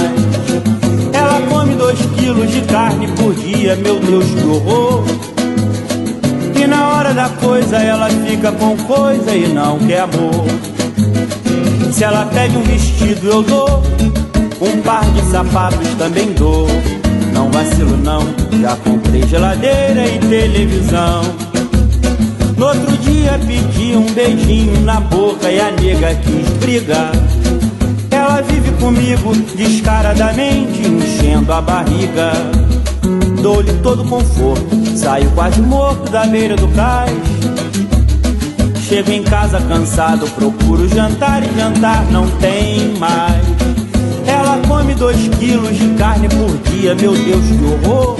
Ela 1.11 1.41
come 1.49 1.73
dois 1.73 1.99
quilos 2.15 2.51
de 2.51 2.61
carne 2.61 3.07
por 3.13 3.33
dia, 3.33 3.75
meu 3.77 3.99
Deus 3.99 4.25
que 4.25 4.45
horror. 4.45 5.03
E 6.55 6.67
na 6.67 6.89
hora 6.89 7.13
da 7.13 7.28
coisa 7.49 7.77
ela 7.77 8.07
fica 8.09 8.51
com 8.51 8.77
coisa 8.77 9.35
e 9.35 9.47
não 9.47 9.79
quer 9.79 10.01
amor. 10.01 10.45
Se 11.91 12.03
ela 12.03 12.27
pede 12.27 12.55
um 12.55 12.61
vestido 12.61 13.27
eu 13.27 13.41
dou, 13.41 13.81
um 14.61 14.79
par 14.83 15.03
de 15.13 15.21
sapatos 15.31 15.95
também 15.97 16.31
dou. 16.33 16.67
Não 17.33 17.49
vacilo 17.49 17.97
não, 17.97 18.21
já 18.61 18.75
comprei 18.75 19.23
geladeira 19.23 20.05
e 20.05 20.19
televisão. 20.19 21.23
No 22.55 22.67
outro 22.67 22.95
dia 22.97 23.39
pedi 23.39 23.95
um 23.95 24.05
beijinho 24.13 24.81
na 24.81 24.99
boca 24.99 25.49
e 25.49 25.59
a 25.59 25.71
nega 25.71 26.13
quis 26.13 26.47
brigar. 26.59 27.11
Ela 28.11 28.41
vive 28.41 28.71
comigo 28.73 29.35
descaradamente, 29.55 30.87
enchendo 30.87 31.51
a 31.51 31.61
barriga. 31.61 32.31
Dou-lhe 33.41 33.73
todo 33.81 34.03
conforto, 34.03 34.69
saio 34.95 35.31
quase 35.31 35.61
morto 35.61 36.11
da 36.11 36.27
beira 36.27 36.55
do 36.55 36.67
cais. 36.69 37.38
Chego 38.89 39.11
em 39.11 39.21
casa 39.23 39.61
cansado, 39.61 40.27
procuro 40.31 40.87
jantar 40.87 41.43
e 41.43 41.55
jantar 41.55 42.03
não 42.11 42.27
tem 42.39 42.97
mais. 42.97 43.45
Ela 44.25 44.59
come 44.67 44.95
dois 44.95 45.27
quilos 45.37 45.77
de 45.77 45.93
carne 45.93 46.27
por 46.27 46.57
dia, 46.71 46.95
meu 46.95 47.13
Deus 47.13 47.45
que 47.45 47.87
horror. 47.87 48.17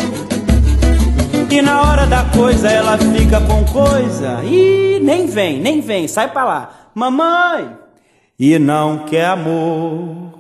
E 1.50 1.60
na 1.60 1.82
hora 1.82 2.06
da 2.06 2.24
coisa 2.26 2.70
ela 2.70 3.00
fica 3.00 3.42
com 3.42 3.66
coisa 3.66 4.44
e 4.44 5.00
nem 5.02 5.26
vem, 5.26 5.60
nem 5.60 5.82
vem, 5.82 6.08
sai 6.08 6.30
pra 6.32 6.46
lá. 6.46 6.70
Mamãe! 6.94 7.76
E 8.40 8.60
não 8.60 9.00
quer 9.00 9.26
amor. 9.26 10.40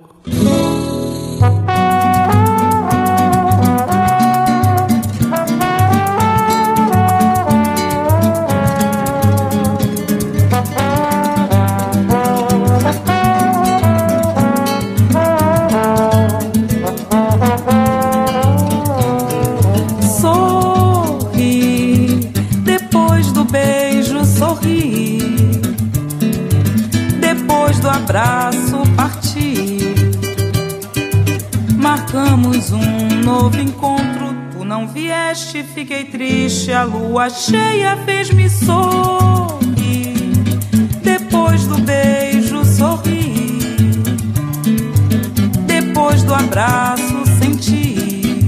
Abraço 28.09 28.81
partir. 28.95 29.93
Marcamos 31.77 32.71
um 32.71 33.21
novo 33.23 33.61
encontro, 33.61 34.35
tu 34.51 34.65
não 34.65 34.87
vieste, 34.87 35.61
fiquei 35.61 36.05
triste. 36.05 36.71
A 36.71 36.83
lua 36.85 37.29
cheia 37.29 37.95
fez-me 38.05 38.49
sorrir. 38.49 40.15
Depois 41.03 41.67
do 41.67 41.77
beijo 41.81 42.65
sorri, 42.65 43.59
depois 45.67 46.23
do 46.23 46.33
abraço 46.33 47.23
senti 47.39 48.41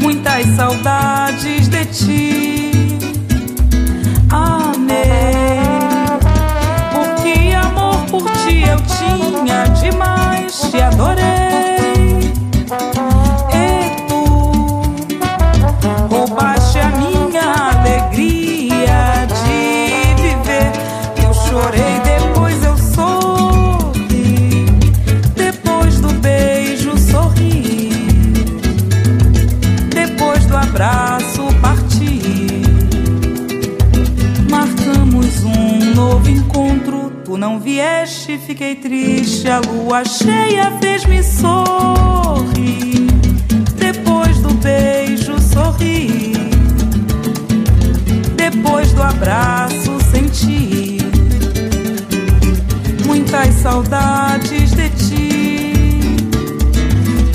muitas 0.00 0.46
saudades 0.54 1.66
de 1.66 1.84
ti. 1.86 2.61
Ti 9.02 9.20
eu 9.20 9.44
tinha 9.44 9.64
demais, 9.64 10.60
te 10.70 10.80
adorei. 10.80 11.41
Triste. 38.92 39.48
A 39.48 39.60
lua 39.60 40.04
cheia 40.04 40.70
fez-me 40.80 41.22
sorrir. 41.22 43.06
Depois 43.76 44.38
do 44.40 44.52
beijo 44.54 45.40
sorri. 45.40 46.34
Depois 48.36 48.92
do 48.92 49.02
abraço 49.02 49.98
senti 50.10 50.98
muitas 53.06 53.54
saudades 53.54 54.72
de 54.72 54.88
ti. 54.90 55.72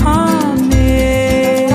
Amei, 0.04 1.66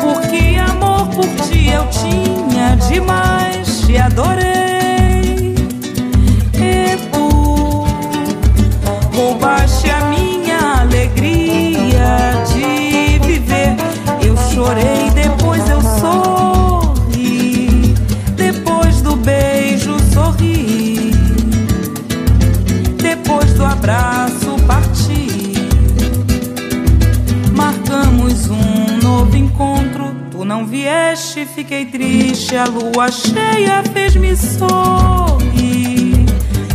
porque 0.00 0.56
amor 0.58 1.06
por 1.08 1.28
ti 1.46 1.68
eu 1.68 1.86
tinha 1.90 2.76
demais, 2.88 3.80
te 3.80 3.98
adorei. 3.98 4.55
Não 30.46 30.64
vieste, 30.64 31.44
fiquei 31.44 31.86
triste. 31.86 32.56
A 32.56 32.64
lua 32.64 33.10
cheia 33.10 33.82
fez-me 33.92 34.36
sorrir. 34.36 36.24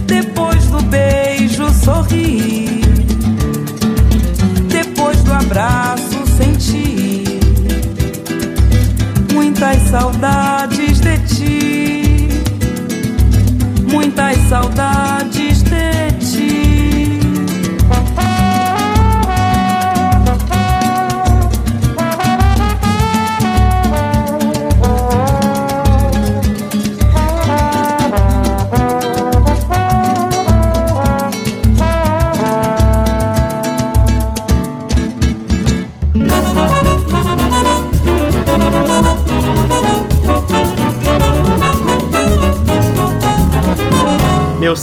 Depois 0.05 0.65
do 0.65 0.81
beijo 0.83 1.69
sorri. 1.73 2.81
Depois 4.67 5.23
do 5.23 5.33
abraço 5.33 6.25
senti 6.37 7.23
muitas 9.33 9.77
saudades 9.89 10.99
de 10.99 11.17
ti. 11.19 12.27
Muitas 13.89 14.37
saudades 14.49 14.90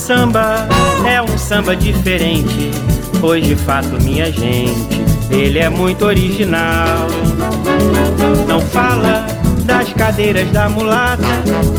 samba 0.08 0.66
é 1.06 1.20
um 1.20 1.36
samba 1.36 1.76
diferente, 1.76 2.70
pois 3.20 3.46
de 3.46 3.54
fato, 3.54 4.02
minha 4.02 4.32
gente, 4.32 5.02
ele 5.30 5.58
é 5.58 5.68
muito 5.68 6.06
original. 6.06 7.06
Não 8.48 8.58
fala 8.58 9.26
das 9.64 9.92
cadeiras 9.92 10.50
da 10.50 10.66
mulata, 10.66 11.26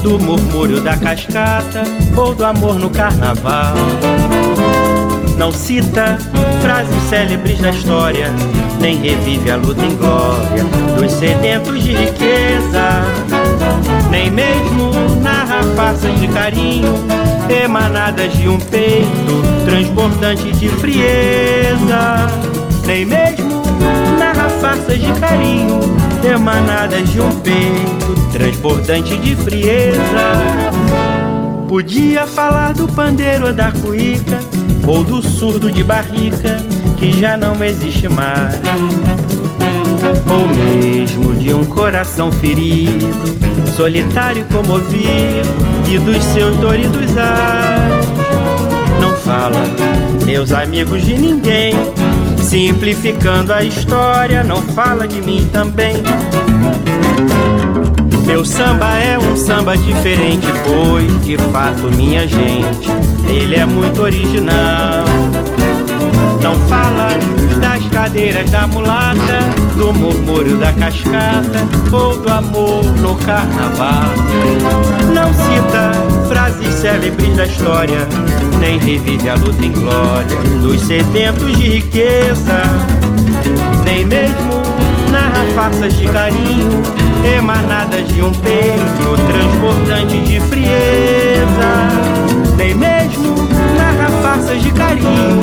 do 0.03 0.19
murmúrio 0.19 0.79
da 0.79 0.95
cascata 0.95 1.81
ou 2.15 2.35
do 2.35 2.45
amor 2.45 2.75
no 2.75 2.91
carnaval. 2.91 3.73
Não 5.35 5.51
cita 5.51 6.19
frases 6.61 7.01
célebres 7.09 7.57
da 7.57 7.71
história, 7.71 8.31
nem 8.79 9.01
revive 9.01 9.49
a 9.49 9.55
luta 9.55 9.83
em 9.83 9.95
glória 9.95 10.65
dos 10.99 11.11
sedentos 11.13 11.83
de 11.83 11.93
riqueza, 11.93 13.01
nem 14.11 14.29
mesmo 14.29 14.91
narra 15.19 15.63
farsas 15.75 16.15
de 16.19 16.27
carinho 16.27 16.93
emanadas 17.49 18.31
de 18.33 18.47
um 18.47 18.59
peito 18.59 19.43
transbordante 19.65 20.51
de 20.51 20.69
frieza, 20.69 22.27
nem 22.85 23.05
mesmo 23.05 23.61
narra 24.17 24.49
farsas 24.49 24.99
de 24.99 25.11
carinho 25.19 25.79
emanadas 26.23 27.09
de 27.09 27.21
um 27.21 27.31
peito 27.39 28.31
transbordante 28.31 29.17
de 29.17 29.35
frieza. 29.35 29.99
Podia 31.67 32.25
falar 32.25 32.73
do 32.73 32.87
pandeiro 32.87 33.53
da 33.53 33.71
cuíca, 33.71 34.39
ou 34.87 35.03
do 35.03 35.21
surdo 35.21 35.71
de 35.71 35.83
barrica, 35.83 36.57
que 36.97 37.11
já 37.11 37.37
não 37.37 37.63
existe 37.63 38.09
mais. 38.09 38.59
Ou 40.29 40.47
mesmo 40.47 41.35
de 41.35 41.53
um 41.53 41.63
coração 41.63 42.31
ferido, 42.31 43.07
solitário 43.75 44.41
e 44.41 44.53
comovido, 44.53 45.68
e 45.89 45.97
dos 45.97 46.23
seus 46.23 46.55
doridos 46.57 47.17
ares. 47.17 48.07
Não 49.01 49.11
fala, 49.17 49.59
meus 50.23 50.51
amigos, 50.51 51.03
de 51.03 51.17
ninguém, 51.17 51.73
simplificando 52.37 53.51
a 53.51 53.63
história, 53.63 54.43
não 54.43 54.61
fala 54.61 55.07
de 55.07 55.19
mim 55.21 55.49
também. 55.51 55.95
Meu 58.25 58.45
samba 58.45 58.99
é 58.99 59.17
um 59.17 59.35
samba 59.35 59.75
diferente, 59.75 60.45
pois 60.63 61.25
de 61.25 61.35
fato, 61.51 61.89
minha 61.95 62.27
gente, 62.27 62.87
ele 63.27 63.55
é 63.55 63.65
muito 63.65 64.03
original. 64.03 65.05
Não 66.43 66.55
fala 66.67 67.09
das 67.59 67.83
cadeiras 67.87 68.47
da 68.51 68.67
mulata, 68.67 69.39
do 69.79 69.93
murmúrio 69.93 70.57
da 70.57 70.73
cascata 70.73 71.65
ou 71.89 72.17
do 72.17 72.29
amor 72.29 72.83
no 72.97 73.15
carnaval. 73.15 74.11
Não 75.13 75.33
cita 75.33 75.93
frases 76.27 76.75
célebres 76.75 77.37
da 77.37 77.45
história, 77.45 78.05
nem 78.59 78.77
revive 78.77 79.29
a 79.29 79.35
luta 79.35 79.65
em 79.65 79.71
glória 79.71 80.37
dos 80.61 80.81
sedentos 80.81 81.57
de 81.57 81.69
riqueza, 81.69 82.61
nem 83.85 84.05
mesmo 84.05 84.61
narra 85.11 85.45
farsas 85.55 85.93
de 85.93 86.09
carinho 86.09 86.83
emanadas 87.37 88.05
de 88.09 88.21
um 88.21 88.33
peito 88.33 89.15
transbordante 89.27 90.19
de 90.23 90.41
frieza, 90.41 91.71
nem 92.57 92.75
mesmo 92.75 92.98
farsas 94.29 94.61
de 94.61 94.71
carinho 94.73 95.39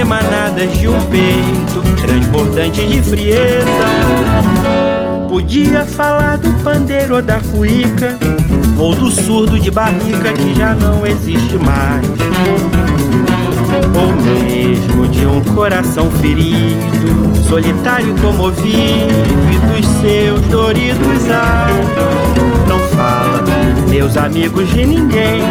emanadas 0.00 0.72
de 0.78 0.88
um 0.88 0.98
peito 1.08 1.82
transbordante 2.00 2.86
de 2.86 3.02
frieza. 3.02 3.66
Podia 5.28 5.84
falar 5.84 6.38
do 6.38 6.50
pandeiro 6.64 7.16
ou 7.16 7.22
da 7.22 7.38
cuíca, 7.40 8.16
ou 8.78 8.94
do 8.94 9.10
surdo 9.10 9.60
de 9.60 9.70
barrica 9.70 10.32
que 10.32 10.54
já 10.54 10.74
não 10.74 11.06
existe 11.06 11.58
mais 11.58 12.06
ou 13.94 14.12
mesmo 14.42 15.06
de 15.08 15.26
um 15.26 15.42
coração 15.54 16.10
ferido, 16.12 17.46
solitário 17.46 18.14
comovido 18.22 18.72
e 19.52 19.82
dos 19.82 19.86
seus 20.00 20.40
doridos 20.46 21.30
altos. 21.30 22.43
Meus 23.88 24.16
amigos, 24.16 24.68
de 24.70 24.86
ninguém. 24.86 25.42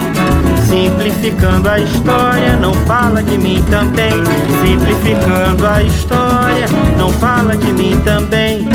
Simplificando 0.68 1.70
a 1.70 1.80
história, 1.80 2.58
não 2.58 2.74
fala 2.86 3.22
de 3.22 3.38
mim 3.38 3.64
também. 3.70 4.12
Simplificando 4.66 5.68
a 5.68 5.84
história, 5.84 6.68
não 6.98 7.12
fala 7.14 7.56
de 7.56 7.72
mim 7.74 8.00
também. 8.04 8.68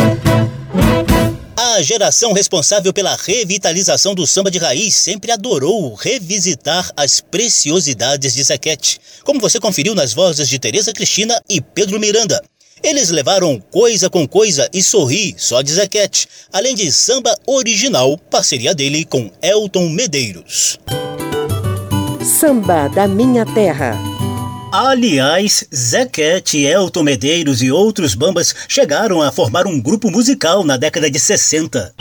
A 1.79 1.83
geração 1.83 2.33
responsável 2.33 2.93
pela 2.93 3.17
revitalização 3.17 4.15
do 4.15 4.27
samba 4.27 4.51
de 4.51 4.59
raiz 4.59 4.95
sempre 4.95 5.31
adorou 5.31 5.95
revisitar 5.95 6.91
as 6.97 7.21
preciosidades 7.21 8.35
de 8.35 8.43
Zequete, 8.43 9.01
como 9.23 9.41
você 9.41 9.61
conferiu 9.61 9.95
nas 9.95 10.13
vozes 10.13 10.49
de 10.49 10.59
Tereza 10.59 10.93
Cristina 10.93 11.41
e 11.49 11.61
Pedro 11.61 12.01
Miranda. 12.01 12.43
Eles 12.83 13.11
levaram 13.11 13.61
Coisa 13.71 14.09
com 14.09 14.27
Coisa 14.27 14.69
e 14.73 14.83
Sorri, 14.83 15.35
só 15.37 15.63
de 15.63 15.73
Zequete, 15.73 16.29
além 16.53 16.75
de 16.75 16.91
samba 16.93 17.37
original, 17.47 18.17
parceria 18.31 18.75
dele 18.75 19.05
com 19.05 19.31
Elton 19.43 19.89
Medeiros. 19.89 20.79
Samba 22.25 22.89
da 22.89 23.09
Minha 23.09 23.45
Terra. 23.45 23.97
Aliás, 24.71 25.65
Zequete, 25.75 26.59
Elton 26.59 27.03
Medeiros 27.03 27.63
e 27.63 27.71
outros 27.71 28.15
bambas 28.15 28.55
chegaram 28.69 29.23
a 29.23 29.33
formar 29.33 29.67
um 29.67 29.81
grupo 29.81 30.11
musical 30.11 30.63
na 30.63 30.77
década 30.77 31.11
de 31.11 31.19
60. 31.19 31.95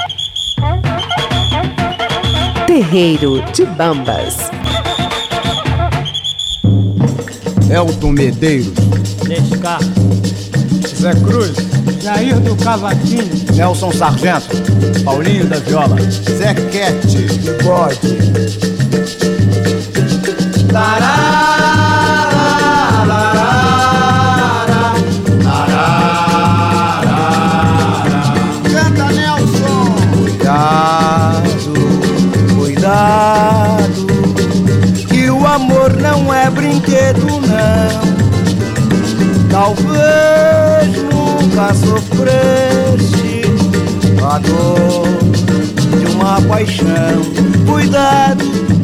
Terreiro 2.67 3.41
de 3.53 3.65
Bambas. 3.65 4.36
Elton 7.73 8.11
Medeiros, 8.11 8.73
Nescar, 9.28 9.80
Zé 11.00 11.14
Cruz, 11.14 11.54
Jair 12.02 12.39
do 12.39 12.56
Cavaquinho, 12.56 13.30
Nelson 13.56 13.91
Sargento, 13.91 14.48
Paulinho 15.04 15.45
da 15.45 15.58
Viola, 15.60 15.95
Zé 16.38 16.56
Quete, 16.72 17.18
Bigode. 17.39 18.18
Canta, 20.72 21.16
paixão. 46.58 47.22
Cuidado, 47.72 48.43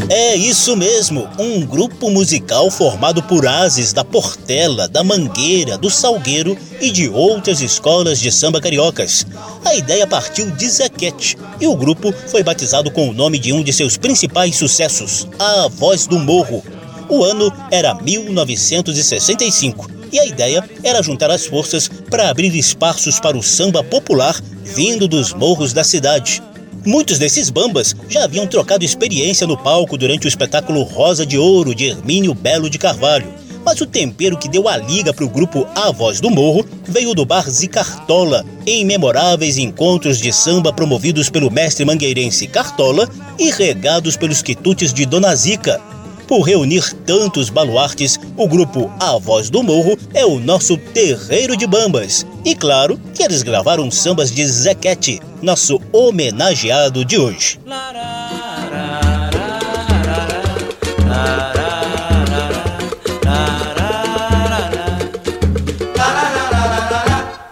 É 0.09 0.36
isso 0.36 0.76
mesmo, 0.76 1.28
um 1.39 1.65
grupo 1.65 2.11
musical 2.11 2.69
formado 2.69 3.24
por 3.24 3.47
ases 3.47 3.91
da 3.91 4.03
Portela, 4.05 4.88
da 4.88 5.03
Mangueira, 5.03 5.76
do 5.76 5.89
Salgueiro 5.89 6.55
e 6.80 6.91
de 6.91 7.09
outras 7.09 7.61
escolas 7.61 8.19
de 8.19 8.32
samba 8.32 8.61
cariocas. 8.61 9.26
A 9.65 9.74
ideia 9.74 10.05
partiu 10.05 10.51
de 10.51 10.69
Zequete 10.69 11.36
e 11.59 11.65
o 11.65 11.76
grupo 11.76 12.13
foi 12.28 12.43
batizado 12.43 12.91
com 12.91 13.09
o 13.09 13.13
nome 13.13 13.39
de 13.39 13.51
um 13.51 13.63
de 13.63 13.74
seus 13.74 13.97
principais 13.97 14.55
sucessos, 14.55 15.28
A 15.39 15.67
Voz 15.67 16.05
do 16.05 16.19
Morro. 16.19 16.63
O 17.09 17.24
ano 17.24 17.51
era 17.71 17.95
1965 17.95 19.89
e 20.11 20.19
a 20.19 20.28
ideia 20.28 20.63
era 20.84 21.01
juntar 21.01 21.32
as 21.32 21.47
forças 21.47 21.88
para 21.88 22.30
abrir 22.30 22.55
espaços 22.55 23.19
para 23.19 23.36
o 23.38 23.41
samba 23.41 23.84
popular 23.84 24.39
vindo 24.63 25.07
dos 25.07 25.34
morros 25.34 25.74
da 25.74 25.84
cidade. 25.84 26.41
Muitos 26.86 27.17
desses 27.17 27.49
bambas 27.49 27.95
já 28.09 28.25
haviam 28.25 28.45
trocado 28.45 28.84
experiência 28.84 29.47
no 29.47 29.57
palco 29.57 29.97
durante 29.97 30.25
o 30.25 30.27
espetáculo 30.27 30.84
Rosa 30.84 31.25
de 31.25 31.38
Ouro 31.38 31.73
de 31.73 31.86
Hermínio 31.86 32.34
Belo 32.34 32.69
de 32.69 32.77
Carvalho. 32.77 33.34
Mas 33.65 33.79
o 33.79 33.86
tempero 33.86 34.38
que 34.38 34.49
deu 34.49 34.67
a 34.67 34.75
liga 34.75 35.13
para 35.13 35.23
o 35.23 35.29
grupo 35.29 35.65
A 35.73 35.91
Voz 35.91 36.19
do 36.19 36.29
Morro 36.29 36.65
veio 36.86 37.15
do 37.15 37.25
bar 37.25 37.49
Zicartola, 37.49 38.45
em 38.67 38.84
memoráveis 38.84 39.57
encontros 39.57 40.17
de 40.17 40.34
samba 40.34 40.73
promovidos 40.73 41.29
pelo 41.29 41.49
mestre 41.49 41.86
mangueirense 41.86 42.47
Cartola 42.47 43.07
e 43.39 43.49
regados 43.49 44.17
pelos 44.17 44.41
quitutes 44.41 44.93
de 44.93 45.05
Dona 45.05 45.34
Zica. 45.34 45.92
Por 46.34 46.41
reunir 46.41 46.95
tantos 47.05 47.51
baluartes, 47.51 48.19
o 48.36 48.47
grupo 48.47 48.91
A 48.99 49.19
Voz 49.19 49.51
do 49.51 49.61
Morro 49.61 49.95
é 50.15 50.25
o 50.25 50.39
nosso 50.39 50.75
terreiro 50.75 51.55
de 51.55 51.67
bambas. 51.67 52.25
E 52.43 52.55
claro 52.55 52.99
que 53.13 53.21
eles 53.21 53.43
gravaram 53.43 53.91
sambas 53.91 54.31
de 54.31 54.43
Zequete, 54.43 55.21
nosso 55.43 55.79
homenageado 55.91 57.05
de 57.05 57.19
hoje. 57.19 57.59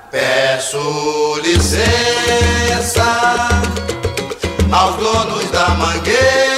Peço 0.10 1.40
licença 1.44 3.04
aos 4.72 4.96
donos 4.96 5.52
da 5.52 5.70
mangueira 5.76 6.51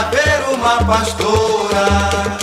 pra 0.00 0.50
uma 0.54 0.84
pastora 0.84 2.38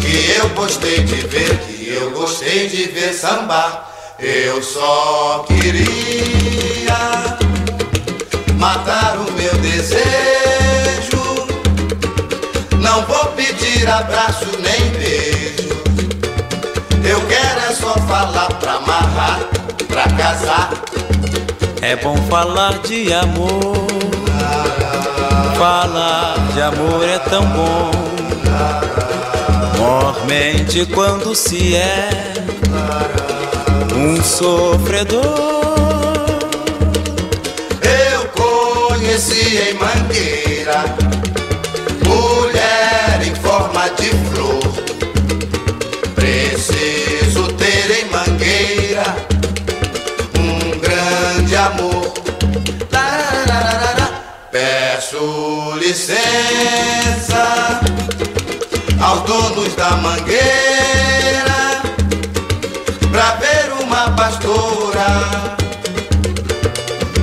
que 0.00 0.30
eu 0.36 0.48
gostei 0.50 1.02
de 1.04 1.14
ver, 1.26 1.58
que 1.60 1.88
eu 1.88 2.10
gostei 2.10 2.68
de 2.68 2.84
ver 2.88 3.14
sambar. 3.14 3.90
Eu 4.18 4.62
só 4.62 5.46
queria 5.48 7.38
matar 8.56 9.16
o 9.16 9.32
meu 9.32 9.54
desejo. 9.54 10.10
Não 12.78 13.02
vou 13.06 13.24
pedir 13.32 13.88
abraço 13.88 14.46
nem 14.58 14.90
beijo. 14.90 15.70
Eu 17.02 17.20
quero 17.26 17.70
é 17.70 17.74
só 17.74 17.94
falar 18.00 18.48
pra 18.60 18.74
amarrar, 18.74 19.40
pra 19.88 20.02
casar. 20.10 20.70
É 21.80 21.96
bom 21.96 22.16
falar 22.28 22.78
de 22.80 23.14
amor. 23.14 23.80
Falar 25.60 26.38
de 26.54 26.62
amor 26.62 27.06
é 27.06 27.18
tão 27.18 27.44
bom. 27.44 27.90
Mormente 29.76 30.86
quando 30.86 31.34
se 31.34 31.76
é 31.76 32.08
um 33.94 34.22
sofredor. 34.22 35.20
Eu 37.82 38.26
conheci 38.28 39.58
em 39.58 39.74
Mangueira 39.74 40.82
mulher 42.06 43.20
em 43.22 43.34
forma 43.34 43.90
de 43.90 44.08
flor. 44.32 44.69
Licença 55.90 57.80
aos 59.02 59.22
donos 59.22 59.74
da 59.74 59.90
mangueira 59.96 61.82
pra 63.10 63.34
ver 63.34 63.72
uma 63.82 64.08
pastora 64.12 65.56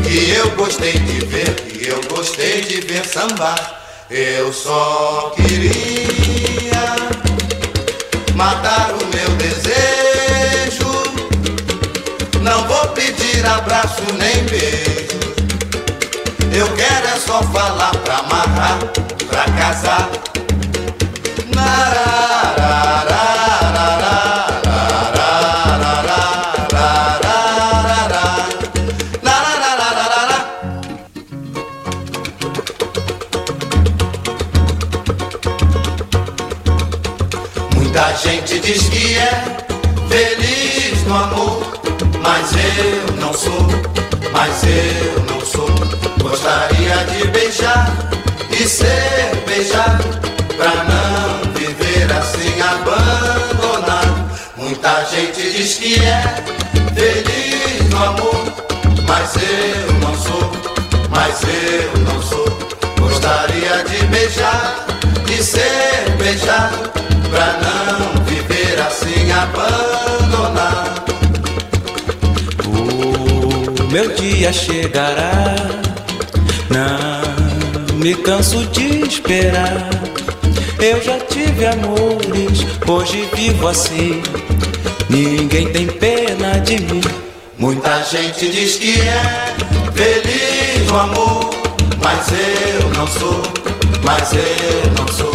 que 0.04 0.32
eu 0.32 0.50
gostei 0.58 0.92
de 0.92 1.26
ver, 1.28 1.56
que 1.56 1.88
eu 1.88 2.02
gostei 2.10 2.60
de 2.60 2.82
ver 2.82 3.06
sambar. 3.06 3.80
Eu 4.10 4.52
só 4.52 5.34
queria 5.38 6.96
matar 8.36 8.92
o 8.92 9.06
meu 9.16 9.30
desejo. 9.38 10.92
Não 12.42 12.68
vou 12.68 12.86
pedir 12.90 13.46
abraço 13.46 14.04
nem 14.18 14.44
beijo. 14.44 15.27
Eu 16.58 16.66
quero 16.74 17.08
é 17.08 17.20
só 17.20 17.44
falar 17.44 17.92
pra 17.98 18.18
amarrar, 18.18 18.80
pra 19.30 19.44
casar. 19.60 20.10
Gostaria 46.88 47.06
de 47.06 47.28
beijar 47.32 47.92
e 48.50 48.66
ser 48.66 49.44
beijado, 49.46 50.06
pra 50.56 50.72
não 50.86 51.52
viver 51.52 52.10
assim 52.14 52.62
abandonado. 52.62 54.32
Muita 54.56 55.04
gente 55.06 55.52
diz 55.52 55.74
que 55.76 55.96
é 55.96 56.24
feliz 56.96 57.90
no 57.90 57.98
amor, 57.98 58.42
mas 59.06 59.36
eu 59.36 59.94
não 60.00 60.16
sou, 60.16 60.52
mas 61.10 61.42
eu 61.44 62.02
não 62.04 62.22
sou. 62.22 62.48
Gostaria 62.98 63.84
de 63.84 64.06
beijar 64.06 64.86
e 65.30 65.44
ser 65.44 66.10
beijado, 66.18 66.90
pra 67.30 67.60
não 67.64 68.24
viver 68.24 68.80
assim 68.80 69.30
abandonado. 69.34 71.02
O 72.66 73.92
meu 73.92 74.08
dia 74.16 74.54
chegará. 74.54 75.56
Não 76.70 77.96
me 77.98 78.14
canso 78.16 78.66
de 78.68 79.08
esperar. 79.08 79.90
Eu 80.80 81.02
já 81.02 81.20
tive 81.20 81.66
amores, 81.66 82.66
hoje 82.88 83.28
vivo 83.34 83.68
assim. 83.68 84.22
Ninguém 85.10 85.72
tem 85.72 85.88
pena 85.88 86.60
de 86.60 86.80
mim. 86.82 87.02
Muita 87.58 88.04
gente 88.04 88.50
diz 88.50 88.76
que 88.76 89.00
é 89.02 89.56
feliz 89.94 90.88
no 90.88 91.00
amor, 91.00 91.50
mas 92.04 92.28
eu 92.32 92.90
não 92.96 93.08
sou, 93.08 93.42
mas 94.04 94.34
eu 94.34 94.92
não 94.98 95.08
sou. 95.08 95.34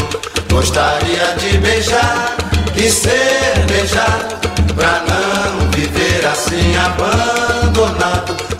Gostaria 0.51 1.35
de 1.39 1.59
beijar 1.59 2.37
e 2.77 2.89
ser 2.91 3.65
beijado, 3.67 4.37
pra 4.75 5.03
não 5.09 5.71
viver 5.71 6.27
assim 6.27 6.77
abandonado. 6.77 8.12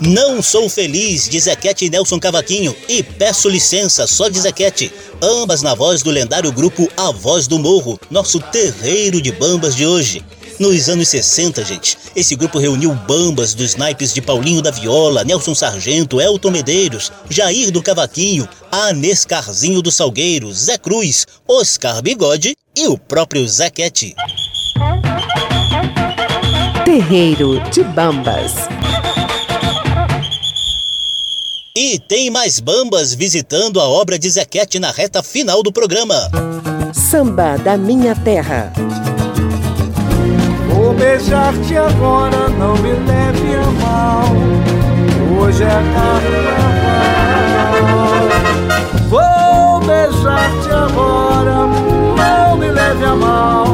Não 0.05 0.43
sou 0.43 0.69
feliz 0.69 1.29
de 1.29 1.39
Zequete 1.39 1.85
e 1.85 1.91
Nelson 1.91 2.19
Cavaquinho 2.19 2.75
e 2.89 3.05
peço 3.05 3.49
licença 3.49 4.05
só 4.05 4.29
de 4.29 4.41
Zequete, 4.41 4.93
ambas 5.23 5.63
na 5.63 5.77
voz 5.77 6.03
do 6.03 6.11
lendário 6.11 6.51
grupo 6.51 6.89
A 6.97 7.13
Voz 7.13 7.47
do 7.47 7.57
Morro, 7.57 8.01
nosso 8.11 8.41
terreiro 8.41 9.23
de 9.23 9.31
bambas 9.31 9.77
de 9.77 9.87
hoje. 9.87 10.25
Nos 10.59 10.89
anos 10.89 11.07
60, 11.07 11.65
gente, 11.65 11.97
esse 12.17 12.35
grupo 12.35 12.59
reuniu 12.59 12.93
bambas 12.93 13.55
dos 13.55 13.77
naipes 13.77 14.13
de 14.13 14.21
Paulinho 14.21 14.61
da 14.61 14.73
Viola, 14.73 15.23
Nelson 15.23 15.55
Sargento, 15.55 16.21
Elton 16.21 16.51
Medeiros, 16.51 17.13
Jair 17.31 17.71
do 17.71 17.81
Cavaquinho, 17.81 18.49
Anescarzinho 18.73 19.81
do 19.81 19.93
Salgueiro, 19.93 20.53
Zé 20.53 20.77
Cruz, 20.79 21.27
Oscar 21.47 22.03
Bigode 22.03 22.57
e 22.77 22.89
o 22.89 22.99
próprio 22.99 23.47
Zequete. 23.47 24.17
Terreiro 26.85 27.61
de 27.71 27.85
Bambas. 27.85 28.53
E 31.75 31.99
tem 31.99 32.29
mais 32.29 32.61
bambas 32.61 33.15
visitando 33.15 33.81
a 33.81 33.89
obra 33.89 34.19
de 34.19 34.29
Zequete 34.29 34.79
na 34.79 34.91
reta 34.91 35.23
final 35.23 35.63
do 35.63 35.73
programa. 35.73 36.15
Samba 36.93 37.57
da 37.57 37.79
Minha 37.79 38.15
Terra. 38.15 38.71
Vou 40.69 40.93
beijar-te 40.93 41.75
agora, 41.75 42.51
não 42.51 42.77
me 42.77 42.93
leve 42.93 43.55
a 43.55 43.71
mal. 43.81 44.27
Hoje 45.41 45.63
é 45.63 45.83
carnaval. 45.95 46.69
Vou 49.09 49.81
beijar-te 49.81 50.69
agora, 50.69 51.69
não 52.19 52.59
me 52.59 52.71
leve 52.71 53.03
a 53.03 53.17
mal. 53.17 53.67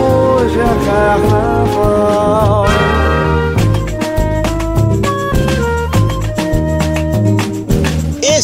Hoje 0.00 0.58
é 0.58 0.86
carnaval. 0.86 1.95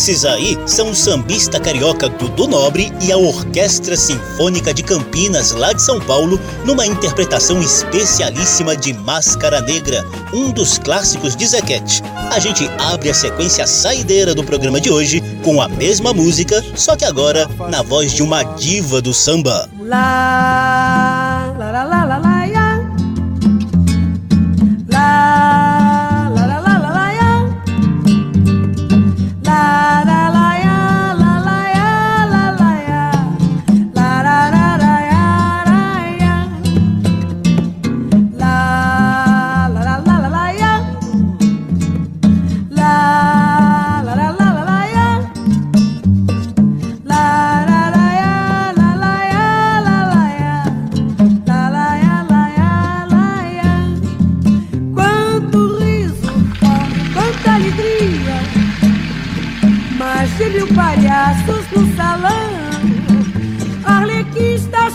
Esses 0.03 0.24
aí 0.24 0.59
são 0.66 0.90
o 0.90 0.96
sambista 0.96 1.61
carioca 1.61 2.09
Dudu 2.09 2.48
Nobre 2.48 2.92
e 3.00 3.12
a 3.12 3.16
Orquestra 3.16 3.96
Sinfônica 3.96 4.74
de 4.74 4.82
Campinas, 4.82 5.53
lá 5.53 5.72
de 5.72 5.80
São 5.80 6.00
Paulo, 6.00 6.40
numa 6.64 6.84
interpretação 6.84 7.62
especialíssima 7.62 8.76
de 8.76 8.92
Máscara 8.92 9.61
Negra, 9.61 10.05
um 10.34 10.50
dos 10.50 10.76
clássicos 10.76 11.36
de 11.36 11.46
Zequete. 11.46 12.03
A 12.32 12.40
gente 12.40 12.68
abre 12.80 13.11
a 13.11 13.14
sequência 13.14 13.64
saideira 13.64 14.34
do 14.34 14.42
programa 14.42 14.80
de 14.80 14.90
hoje 14.90 15.22
com 15.44 15.62
a 15.62 15.68
mesma 15.68 16.12
música, 16.12 16.61
só 16.74 16.96
que 16.96 17.05
agora 17.05 17.48
na 17.70 17.82
voz 17.82 18.11
de 18.12 18.24
uma 18.24 18.42
diva 18.42 19.00
do 19.00 19.14
samba. 19.14 19.68
La 19.78 21.55
la 21.57 21.70
la 21.70 21.84
la 21.84 22.01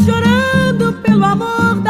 chorando 0.06 0.94
pelo 1.02 1.26
amor 1.26 1.87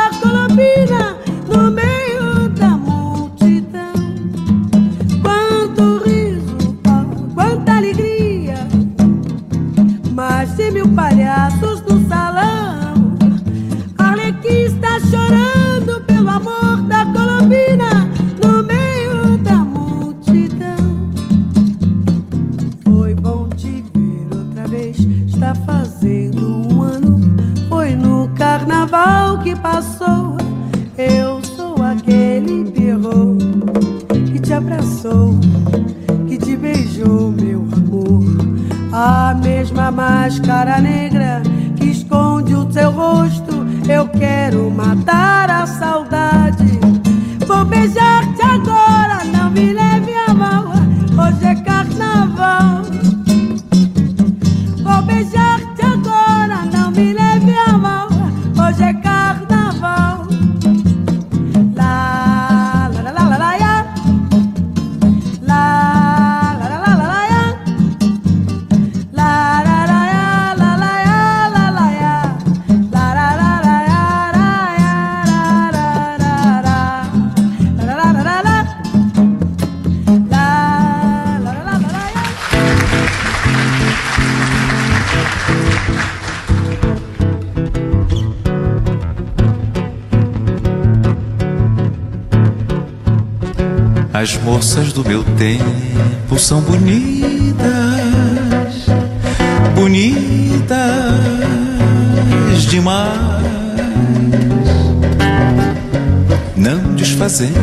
Não 106.67 106.95
desfazendo 106.95 107.53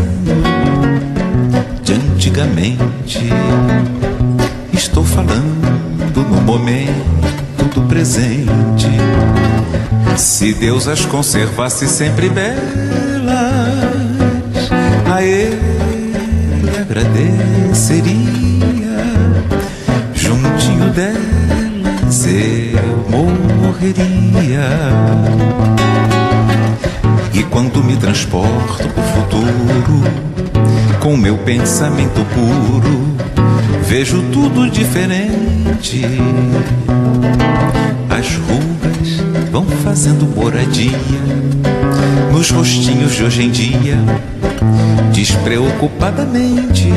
de 1.82 1.92
antigamente, 1.92 3.20
estou 4.72 5.05
falando 5.05 6.22
no 6.26 6.40
momento 6.40 7.64
do 7.74 7.82
presente. 7.82 8.88
Se 10.16 10.55
Deus 10.55 10.88
as 10.88 11.05
conservasse 11.05 11.86
sempre 11.86 12.30
belas, 12.30 12.55
a 15.14 15.22
ele 15.22 16.14
agradeceria. 16.80 18.14
Juntinho 20.14 20.88
delas 20.94 22.24
eu 22.24 23.28
morreria. 23.61 24.64
E 27.35 27.43
quando 27.51 27.82
me 27.82 27.97
transporto 27.97 28.89
pro 28.89 29.03
futuro, 29.03 30.03
com 31.01 31.16
meu 31.16 31.37
pensamento 31.39 32.24
puro, 32.32 33.16
vejo 33.89 34.22
tudo 34.32 34.70
diferente. 34.70 36.03
As 38.09 38.37
rugas 38.37 39.51
vão 39.51 39.66
fazendo 39.82 40.24
moradia 40.26 40.97
nos 42.32 42.51
rostinhos 42.51 43.12
de 43.12 43.24
hoje 43.24 43.43
em 43.43 43.51
dia, 43.51 43.99
despreocupadamente. 45.12 46.89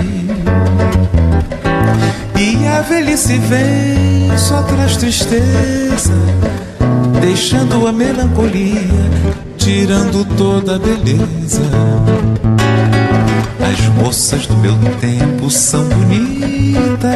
E 2.40 2.68
a 2.68 2.82
velhice 2.82 3.40
vem 3.40 4.38
só 4.38 4.62
traz 4.62 4.98
tristeza, 4.98 6.14
deixando 7.20 7.88
a 7.88 7.92
melancolia, 7.92 8.88
tirando 9.68 10.24
toda 10.38 10.78
a 10.78 10.80
beleza. 10.80 11.61
As 13.59 13.80
moças 14.01 14.47
do 14.47 14.55
meu 14.55 14.78
tempo 15.01 15.51
são 15.51 15.84
bonitas, 15.89 17.09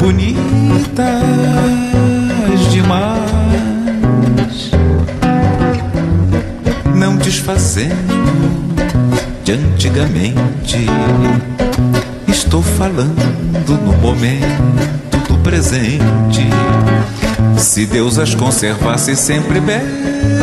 bonitas 0.00 1.20
demais. 2.72 3.10
Não 6.94 7.16
desfazendo 7.16 7.94
de 9.44 9.52
antigamente. 9.52 10.86
Estou 12.26 12.62
falando 12.62 13.78
no 13.84 13.92
momento 13.98 15.18
do 15.28 15.36
presente. 15.42 16.48
Se 17.58 17.84
Deus 17.84 18.18
as 18.18 18.34
conservasse 18.34 19.14
sempre 19.14 19.60
belas, 19.60 20.39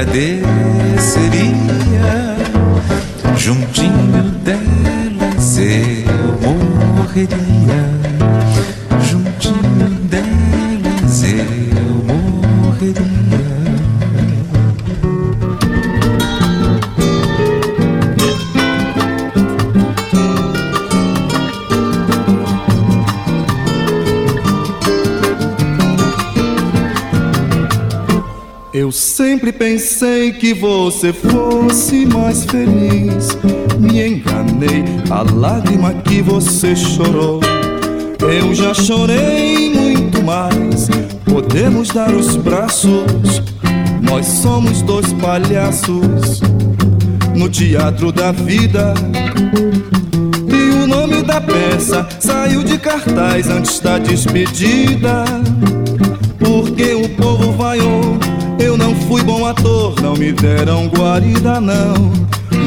agradeceria. 0.00 0.40
Juntinho 3.36 4.22
delas 4.42 5.58
eu 5.58 6.38
morreria. 6.96 7.99
Eu 28.80 28.90
sempre 28.90 29.52
pensei 29.52 30.32
que 30.32 30.54
você 30.54 31.12
fosse 31.12 32.06
mais 32.06 32.46
feliz. 32.46 33.28
Me 33.78 34.08
enganei, 34.08 34.82
a 35.10 35.20
lágrima 35.20 35.92
que 35.92 36.22
você 36.22 36.74
chorou. 36.74 37.40
Eu 38.22 38.54
já 38.54 38.72
chorei 38.72 39.68
muito 39.68 40.22
mais. 40.22 40.88
Podemos 41.26 41.90
dar 41.90 42.14
os 42.14 42.36
braços. 42.36 43.42
Nós 44.00 44.24
somos 44.24 44.80
dois 44.80 45.12
palhaços 45.12 46.40
no 47.36 47.50
teatro 47.50 48.10
da 48.10 48.32
vida. 48.32 48.94
E 50.48 50.82
o 50.82 50.86
nome 50.86 51.22
da 51.22 51.38
peça 51.38 52.08
saiu 52.18 52.62
de 52.62 52.78
cartaz 52.78 53.46
antes 53.50 53.78
da 53.78 53.98
despedida. 53.98 55.26
Porque 56.38 56.94
o 56.94 57.06
povo 57.10 57.52
vaiou. 57.52 58.18
Eu 58.24 58.29
não 58.90 58.96
fui 59.06 59.22
bom 59.22 59.46
ator, 59.46 59.94
não 60.02 60.14
me 60.14 60.32
deram 60.32 60.88
guarida, 60.88 61.60
não. 61.60 61.94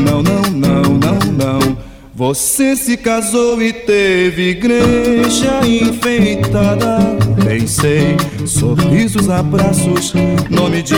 Não, 0.06 0.24
não, 0.24 0.42
não, 0.52 0.82
não, 0.84 1.20
não. 1.34 1.78
Você 2.16 2.76
se 2.76 2.96
casou 2.96 3.62
e 3.62 3.74
teve 3.74 4.52
igreja 4.52 5.60
enfeitada. 5.66 7.00
Pensei, 7.44 8.16
sorrisos, 8.46 9.30
abraços, 9.30 10.14
nome 10.50 10.82
de 10.82 10.96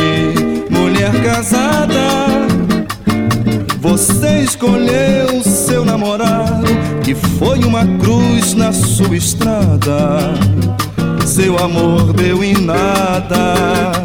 mulher 0.69 1.11
casada. 1.23 2.45
Você 3.79 4.41
escolheu 4.41 5.41
seu 5.43 5.83
namorado, 5.83 6.67
que 7.03 7.15
foi 7.15 7.59
uma 7.59 7.85
cruz 7.97 8.53
na 8.53 8.71
sua 8.71 9.15
estrada. 9.15 10.33
Seu 11.25 11.57
amor 11.57 12.13
deu 12.13 12.43
em 12.43 12.53
nada. 12.53 14.04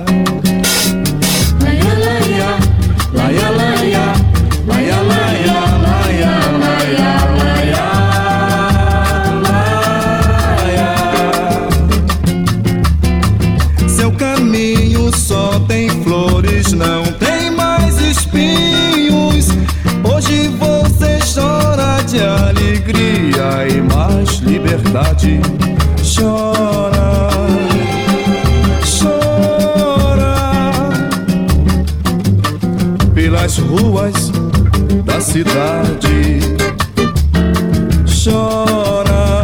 Liberdade. 24.90 25.40
Chora, 26.02 27.30
chora 28.84 30.34
pelas 33.14 33.58
ruas 33.58 34.32
da 35.04 35.20
cidade. 35.20 36.40
Chora, 38.22 39.42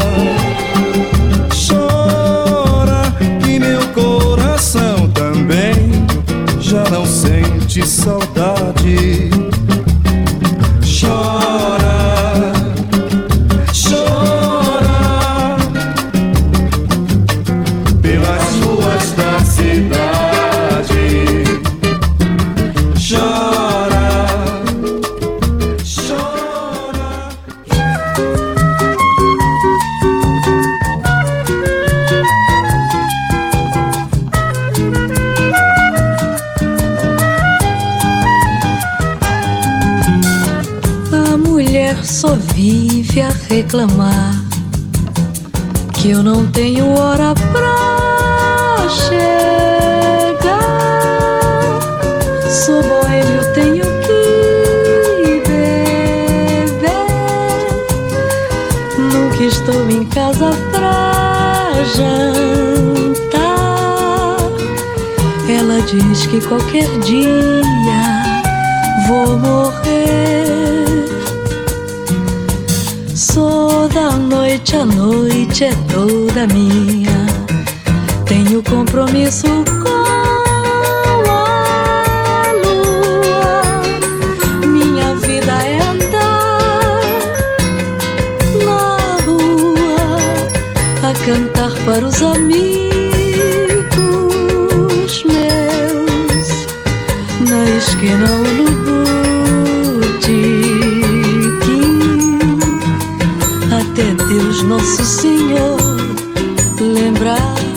chora 1.68 3.14
e 3.49 3.59
meu 3.59 3.86
coração 3.88 5.09
também 5.11 6.07
já 6.61 6.84
não 6.90 7.07
sente 7.07 7.86
saudade. 7.86 9.25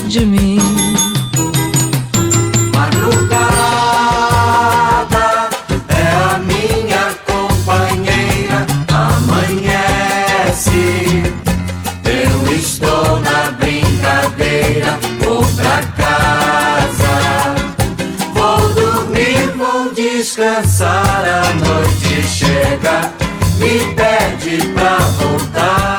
De 0.10 0.26
mim. 0.26 0.58
Madrugada 2.74 3.60
é 5.88 6.34
a 6.34 6.40
minha 6.40 7.14
companheira. 7.28 8.66
Amanhece, 8.92 10.02
eu 12.06 12.56
estou 12.56 13.20
na 13.20 13.52
brincadeira. 13.52 14.98
Vou 15.20 15.46
pra 15.56 15.84
casa, 15.96 17.16
vou 18.34 18.74
dormir, 18.74 19.54
vou 19.56 19.94
descansar. 19.94 21.24
A 21.24 21.54
noite 21.54 22.24
chega, 22.28 23.14
me 23.60 23.94
pede 23.94 24.58
pra 24.74 24.98
voltar. 25.20 25.99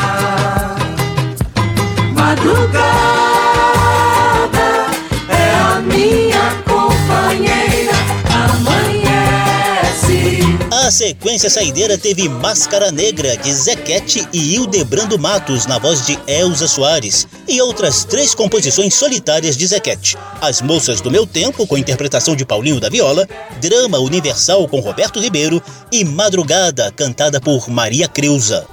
Sequência 10.90 11.48
saideira 11.48 11.96
teve 11.96 12.28
Máscara 12.28 12.90
Negra, 12.90 13.36
de 13.36 13.52
Zequete 13.52 14.26
e 14.32 14.54
Hildebrando 14.54 15.18
Matos, 15.18 15.66
na 15.66 15.78
voz 15.78 16.04
de 16.04 16.18
Elza 16.26 16.66
Soares, 16.66 17.26
e 17.46 17.60
outras 17.60 18.04
três 18.04 18.34
composições 18.34 18.94
solitárias 18.94 19.56
de 19.56 19.66
Zequete. 19.66 20.16
As 20.40 20.60
Moças 20.60 21.00
do 21.00 21.10
Meu 21.10 21.26
Tempo, 21.26 21.66
com 21.66 21.78
interpretação 21.78 22.34
de 22.34 22.44
Paulinho 22.44 22.80
da 22.80 22.88
Viola, 22.88 23.28
Drama 23.60 23.98
Universal 23.98 24.66
com 24.68 24.80
Roberto 24.80 25.20
Ribeiro 25.20 25.62
e 25.92 26.04
Madrugada, 26.04 26.92
cantada 26.92 27.40
por 27.40 27.68
Maria 27.68 28.08
Creuza. 28.08 28.66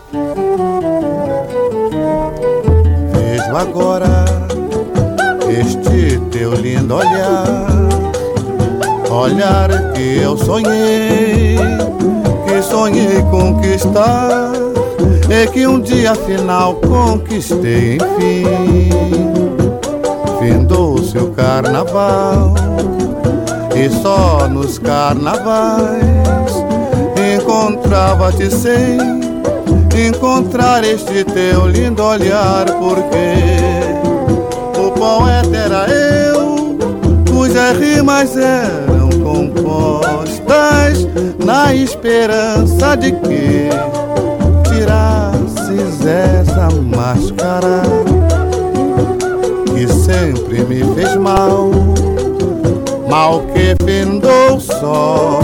Vejo 3.13 3.55
agora 3.55 4.25
este 5.49 6.19
teu 6.31 6.53
lindo 6.53 6.95
olhar, 6.95 7.67
olhar 9.09 9.93
que 9.93 10.17
eu 10.17 10.37
sonhei, 10.37 11.55
sonhei 12.69 13.21
conquistar, 13.29 14.51
e 15.29 15.47
que 15.47 15.65
um 15.65 15.79
dia 15.79 16.11
afinal 16.11 16.75
conquistei 16.75 17.95
enfim. 17.95 18.45
Findou-se 20.39 21.17
o 21.17 21.31
carnaval, 21.31 22.53
e 23.75 23.89
só 24.01 24.47
nos 24.47 24.77
carnavais 24.79 25.87
encontrava-te 27.35 28.49
sem 28.51 28.97
encontrar 30.07 30.83
este 30.83 31.23
teu 31.23 31.67
lindo 31.67 32.03
olhar, 32.03 32.65
porque 32.79 33.35
o 34.79 34.91
poeta 34.91 35.57
era 35.57 35.87
eu, 35.89 36.77
cujas 37.29 37.77
rimas 37.77 38.37
eram 38.37 39.06
compostas 39.27 41.05
na 41.43 41.75
esperança 41.75 42.95
de 42.95 43.11
que 43.11 43.67
tirasses 44.69 46.05
essa 46.05 46.69
máscara 46.81 47.81
que 49.65 49.85
sempre 49.87 50.63
me 50.63 50.81
fez 50.95 51.15
mal, 51.17 51.71
mal 53.09 53.43
que 53.47 53.75
findou 53.83 54.61
só 54.61 55.39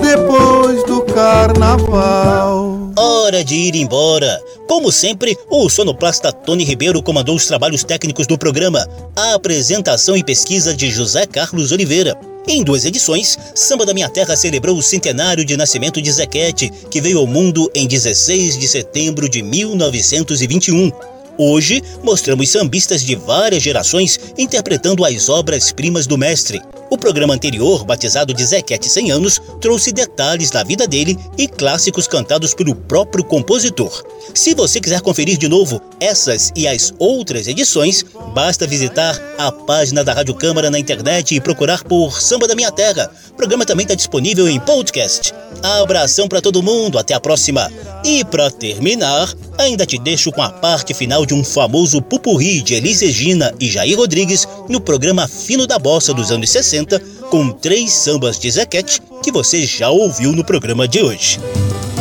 depois 0.00 0.82
do 0.84 1.02
carnaval. 1.02 2.78
Hora 2.98 3.44
de 3.44 3.54
ir 3.54 3.76
embora. 3.76 4.40
Como 4.66 4.90
sempre, 4.90 5.36
o 5.50 5.68
sonoplasta 5.68 6.32
Tony 6.32 6.64
Ribeiro 6.64 7.02
comandou 7.02 7.36
os 7.36 7.46
trabalhos 7.46 7.84
técnicos 7.84 8.26
do 8.26 8.38
programa, 8.38 8.86
a 9.14 9.34
apresentação 9.34 10.16
e 10.16 10.24
pesquisa 10.24 10.74
de 10.74 10.90
José 10.90 11.26
Carlos 11.26 11.70
Oliveira. 11.70 12.18
Em 12.48 12.62
duas 12.62 12.84
edições, 12.84 13.36
Samba 13.56 13.84
da 13.84 13.92
Minha 13.92 14.08
Terra 14.08 14.36
celebrou 14.36 14.78
o 14.78 14.82
centenário 14.82 15.44
de 15.44 15.56
nascimento 15.56 16.00
de 16.00 16.12
Zequete, 16.12 16.70
que 16.88 17.00
veio 17.00 17.18
ao 17.18 17.26
mundo 17.26 17.68
em 17.74 17.88
16 17.88 18.56
de 18.56 18.68
setembro 18.68 19.28
de 19.28 19.42
1921. 19.42 21.15
Hoje, 21.38 21.82
mostramos 22.02 22.48
sambistas 22.48 23.02
de 23.02 23.14
várias 23.14 23.62
gerações 23.62 24.18
interpretando 24.38 25.04
as 25.04 25.28
obras-primas 25.28 26.06
do 26.06 26.16
mestre. 26.16 26.62
O 26.88 26.96
programa 26.96 27.34
anterior, 27.34 27.84
batizado 27.84 28.32
de 28.32 28.44
Zequete 28.44 28.88
100 28.88 29.10
anos, 29.10 29.42
trouxe 29.60 29.92
detalhes 29.92 30.50
da 30.50 30.62
vida 30.62 30.86
dele 30.86 31.18
e 31.36 31.48
clássicos 31.48 32.06
cantados 32.06 32.54
pelo 32.54 32.76
próprio 32.76 33.24
compositor. 33.24 34.04
Se 34.32 34.54
você 34.54 34.80
quiser 34.80 35.00
conferir 35.00 35.36
de 35.36 35.48
novo 35.48 35.80
essas 35.98 36.52
e 36.54 36.66
as 36.68 36.94
outras 36.98 37.48
edições, 37.48 38.04
basta 38.32 38.66
visitar 38.66 39.20
a 39.36 39.50
página 39.50 40.04
da 40.04 40.12
Rádio 40.12 40.34
Câmara 40.34 40.70
na 40.70 40.78
internet 40.78 41.34
e 41.34 41.40
procurar 41.40 41.82
por 41.82 42.20
Samba 42.20 42.46
da 42.46 42.54
Minha 42.54 42.70
Terra. 42.70 43.10
O 43.30 43.34
programa 43.34 43.66
também 43.66 43.84
está 43.84 43.94
disponível 43.94 44.48
em 44.48 44.60
podcast. 44.60 45.34
Abração 45.62 46.28
para 46.28 46.40
todo 46.40 46.62
mundo, 46.62 46.98
até 46.98 47.14
a 47.14 47.20
próxima. 47.20 47.70
E 48.04 48.24
para 48.24 48.50
terminar, 48.50 49.34
ainda 49.58 49.84
te 49.84 49.98
deixo 49.98 50.30
com 50.30 50.42
a 50.42 50.50
parte 50.50 50.94
final 50.94 51.25
de 51.26 51.34
um 51.34 51.44
famoso 51.44 52.00
pupurri 52.00 52.62
de 52.62 52.74
Elis 52.74 53.00
Regina 53.00 53.52
e 53.60 53.68
Jair 53.68 53.98
Rodrigues 53.98 54.46
no 54.68 54.80
programa 54.80 55.26
Fino 55.26 55.66
da 55.66 55.78
Bossa 55.78 56.14
dos 56.14 56.30
anos 56.30 56.48
60, 56.50 56.98
com 57.30 57.50
três 57.50 57.92
sambas 57.92 58.38
de 58.38 58.50
Zequete 58.50 59.02
que 59.22 59.32
você 59.32 59.66
já 59.66 59.90
ouviu 59.90 60.32
no 60.32 60.44
programa 60.44 60.86
de 60.86 61.02
hoje. 61.02 61.40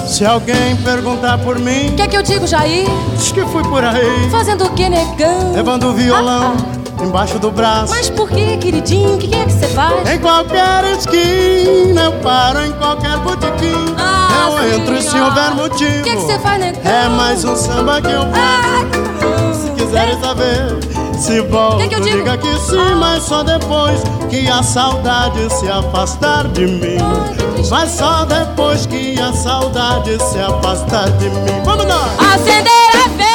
Se 0.08 0.24
alguém 0.24 0.76
perguntar 0.84 1.40
por 1.40 1.58
mim, 1.58 1.90
o 1.90 1.96
que 1.96 2.02
é 2.04 2.08
que 2.08 2.16
eu 2.16 2.22
digo, 2.22 2.46
Jair? 2.46 2.86
Diz 3.18 3.32
que 3.32 3.42
fui 3.48 3.64
por 3.64 3.84
aí. 3.84 4.30
Fazendo 4.30 4.66
o 4.66 4.74
que, 4.74 4.88
negão? 4.88 5.54
Levando 5.54 5.88
o 5.88 5.94
violão. 5.94 6.56
Ah, 6.56 6.82
ah 6.82 6.85
embaixo 7.04 7.40
do 7.40 7.52
braço. 7.52 7.94
Mas 7.94 8.10
por 8.10 8.30
que, 8.30 8.58
queridinho? 8.58 9.16
O 9.16 9.18
que, 9.18 9.34
é 9.36 9.46
que 9.46 9.52
você 9.52 9.68
faz? 9.68 10.10
Em 10.10 10.20
qualquer 10.20 10.84
esquina, 10.98 12.04
eu 12.06 12.12
paro 12.24 12.66
em 12.66 12.72
qualquer 12.74 13.18
botequim. 13.20 13.96
Ah, 13.98 14.50
eu 14.50 14.74
entro 14.80 15.02
se 15.02 15.20
houver 15.20 15.52
motivo. 15.56 16.00
O 16.00 16.04
que, 16.04 16.12
que 16.12 16.18
você 16.18 16.40
faz, 16.40 16.60
negão? 16.60 16.82
É 16.84 17.10
mais 17.10 17.44
um 17.44 17.56
samba 17.56 18.02
que 18.02 18.12
eu 18.12 18.22
faço. 18.22 18.36
Ah, 18.36 19.54
se 19.54 19.72
quiserem 19.72 20.20
saber, 20.20 20.78
se 21.18 21.42
volto, 21.42 21.78
que 21.80 21.90
que 21.90 22.02
diga 22.02 22.38
que 22.38 22.58
sim, 22.60 22.78
ah. 22.78 22.96
mas 22.96 23.24
só 23.24 23.44
depois 23.44 24.02
que 24.30 24.50
a 24.50 24.62
saudade 24.64 25.54
se 25.54 25.70
afastar 25.70 26.48
de 26.50 26.66
mim. 26.68 26.98
Mas 27.70 27.92
só 27.92 28.26
depois 28.26 28.86
que 28.86 29.20
a 29.20 29.34
saudade 29.34 30.18
se 30.22 30.40
afastar 30.40 31.10
de 31.12 31.30
mim. 31.30 31.62
Vamos 31.64 31.86
lá! 31.86 32.10
Acender 32.34 32.90
a 32.94 33.08
vela, 33.10 33.35